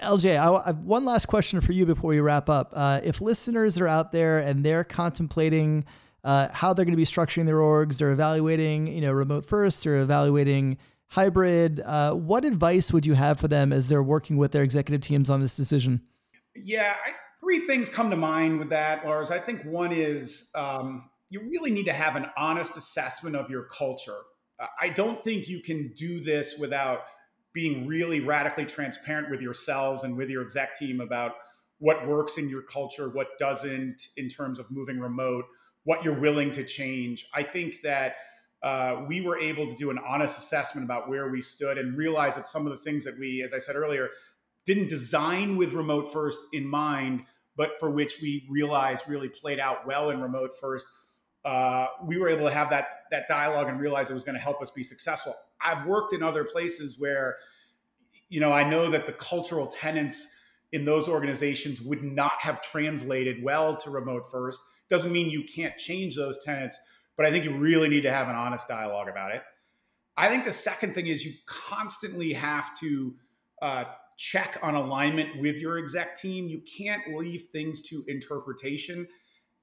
[0.02, 2.72] LJ, I, I, one last question for you before we wrap up.
[2.74, 5.84] Uh, if listeners are out there and they're contemplating
[6.24, 9.86] uh, how they're going to be structuring their orgs, they're evaluating, you know, remote first,
[9.86, 10.78] or evaluating
[11.12, 11.78] hybrid.
[11.84, 15.28] Uh, what advice would you have for them as they're working with their executive teams
[15.28, 16.00] on this decision?
[16.56, 19.30] Yeah, I, three things come to mind with that, Lars.
[19.30, 23.64] I think one is um, you really need to have an honest assessment of your
[23.64, 24.16] culture.
[24.80, 27.02] I don't think you can do this without
[27.52, 31.32] being really radically transparent with yourselves and with your exec team about
[31.78, 35.44] what works in your culture, what doesn't in terms of moving remote,
[35.84, 37.26] what you're willing to change.
[37.34, 38.14] I think that
[38.62, 42.36] uh, we were able to do an honest assessment about where we stood and realize
[42.36, 44.10] that some of the things that we, as I said earlier,
[44.64, 47.24] didn't design with remote first in mind,
[47.56, 50.86] but for which we realized really played out well in remote first.
[51.44, 54.40] Uh, we were able to have that that dialogue and realize it was going to
[54.40, 55.34] help us be successful.
[55.60, 57.36] I've worked in other places where,
[58.28, 60.28] you know, I know that the cultural tenets
[60.70, 64.62] in those organizations would not have translated well to remote first.
[64.88, 66.78] Doesn't mean you can't change those tenets,
[67.16, 69.42] but I think you really need to have an honest dialogue about it.
[70.16, 73.14] I think the second thing is you constantly have to
[73.60, 73.84] uh,
[74.16, 76.48] check on alignment with your exec team.
[76.48, 79.08] You can't leave things to interpretation.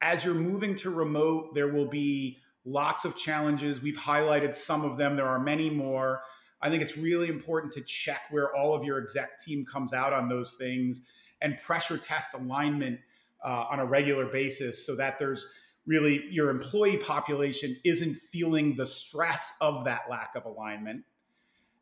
[0.02, 3.82] As you're moving to remote, there will be lots of challenges.
[3.82, 6.22] We've highlighted some of them, there are many more.
[6.62, 10.14] I think it's really important to check where all of your exec team comes out
[10.14, 11.02] on those things
[11.42, 13.00] and pressure test alignment
[13.44, 15.54] uh, on a regular basis so that there's
[15.90, 21.04] really your employee population isn't feeling the stress of that lack of alignment.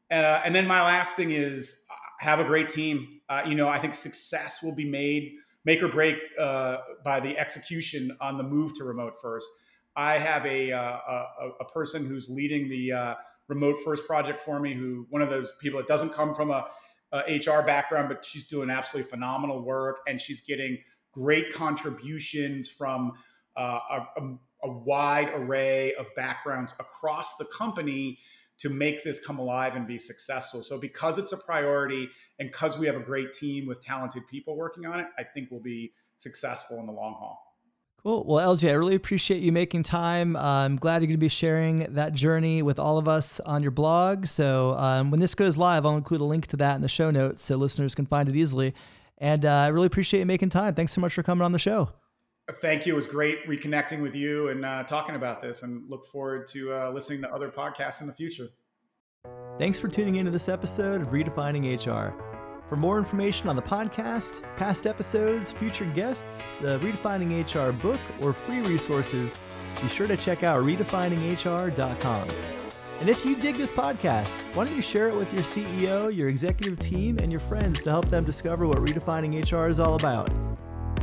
[0.10, 3.20] Uh, and then my last thing is uh, have a great team.
[3.28, 5.34] Uh, you know, I think success will be made
[5.68, 9.52] make or break uh, by the execution on the move to remote first.
[9.98, 13.16] I have a uh, a, a, person who's leading the uh,
[13.50, 14.74] remote first project for me.
[14.74, 16.68] Who one of those people that doesn't come from a,
[17.12, 20.78] a HR background, but she's doing absolutely phenomenal work, and she's getting
[21.12, 23.12] great contributions from
[23.58, 24.22] uh, a,
[24.64, 28.20] a, wide array of backgrounds across the company
[28.60, 30.64] to make this come alive and be successful.
[30.64, 34.56] So, because it's a priority and because we have a great team with talented people
[34.56, 37.44] working on it, I think we'll be successful in the long haul.
[38.04, 38.24] Cool.
[38.26, 40.36] Well, LJ, I really appreciate you making time.
[40.36, 43.64] Uh, I'm glad you're going to be sharing that journey with all of us on
[43.64, 44.28] your blog.
[44.28, 47.12] So, um, when this goes live, I'll include a link to that in the show
[47.12, 48.76] notes so listeners can find it easily.
[49.18, 50.76] And uh, I really appreciate you making time.
[50.76, 51.92] Thanks so much for coming on the show.
[52.54, 52.94] Thank you.
[52.94, 56.74] It was great reconnecting with you and uh, talking about this, and look forward to
[56.74, 58.48] uh, listening to other podcasts in the future.
[59.60, 62.14] Thanks for tuning into this episode of Redefining HR.
[62.70, 68.34] For more information on the podcast, past episodes, future guests, the Redefining HR book, or
[68.34, 69.36] free resources,
[69.82, 72.30] be sure to check out redefininghr.com.
[73.00, 76.30] And if you dig this podcast, why don't you share it with your CEO, your
[76.30, 80.30] executive team, and your friends to help them discover what redefining HR is all about?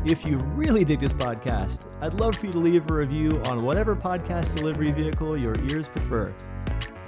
[0.04, 3.64] If you really dig this podcast, I'd love for you to leave a review on
[3.64, 6.34] whatever podcast delivery vehicle your ears prefer.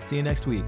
[0.01, 0.65] See you next week.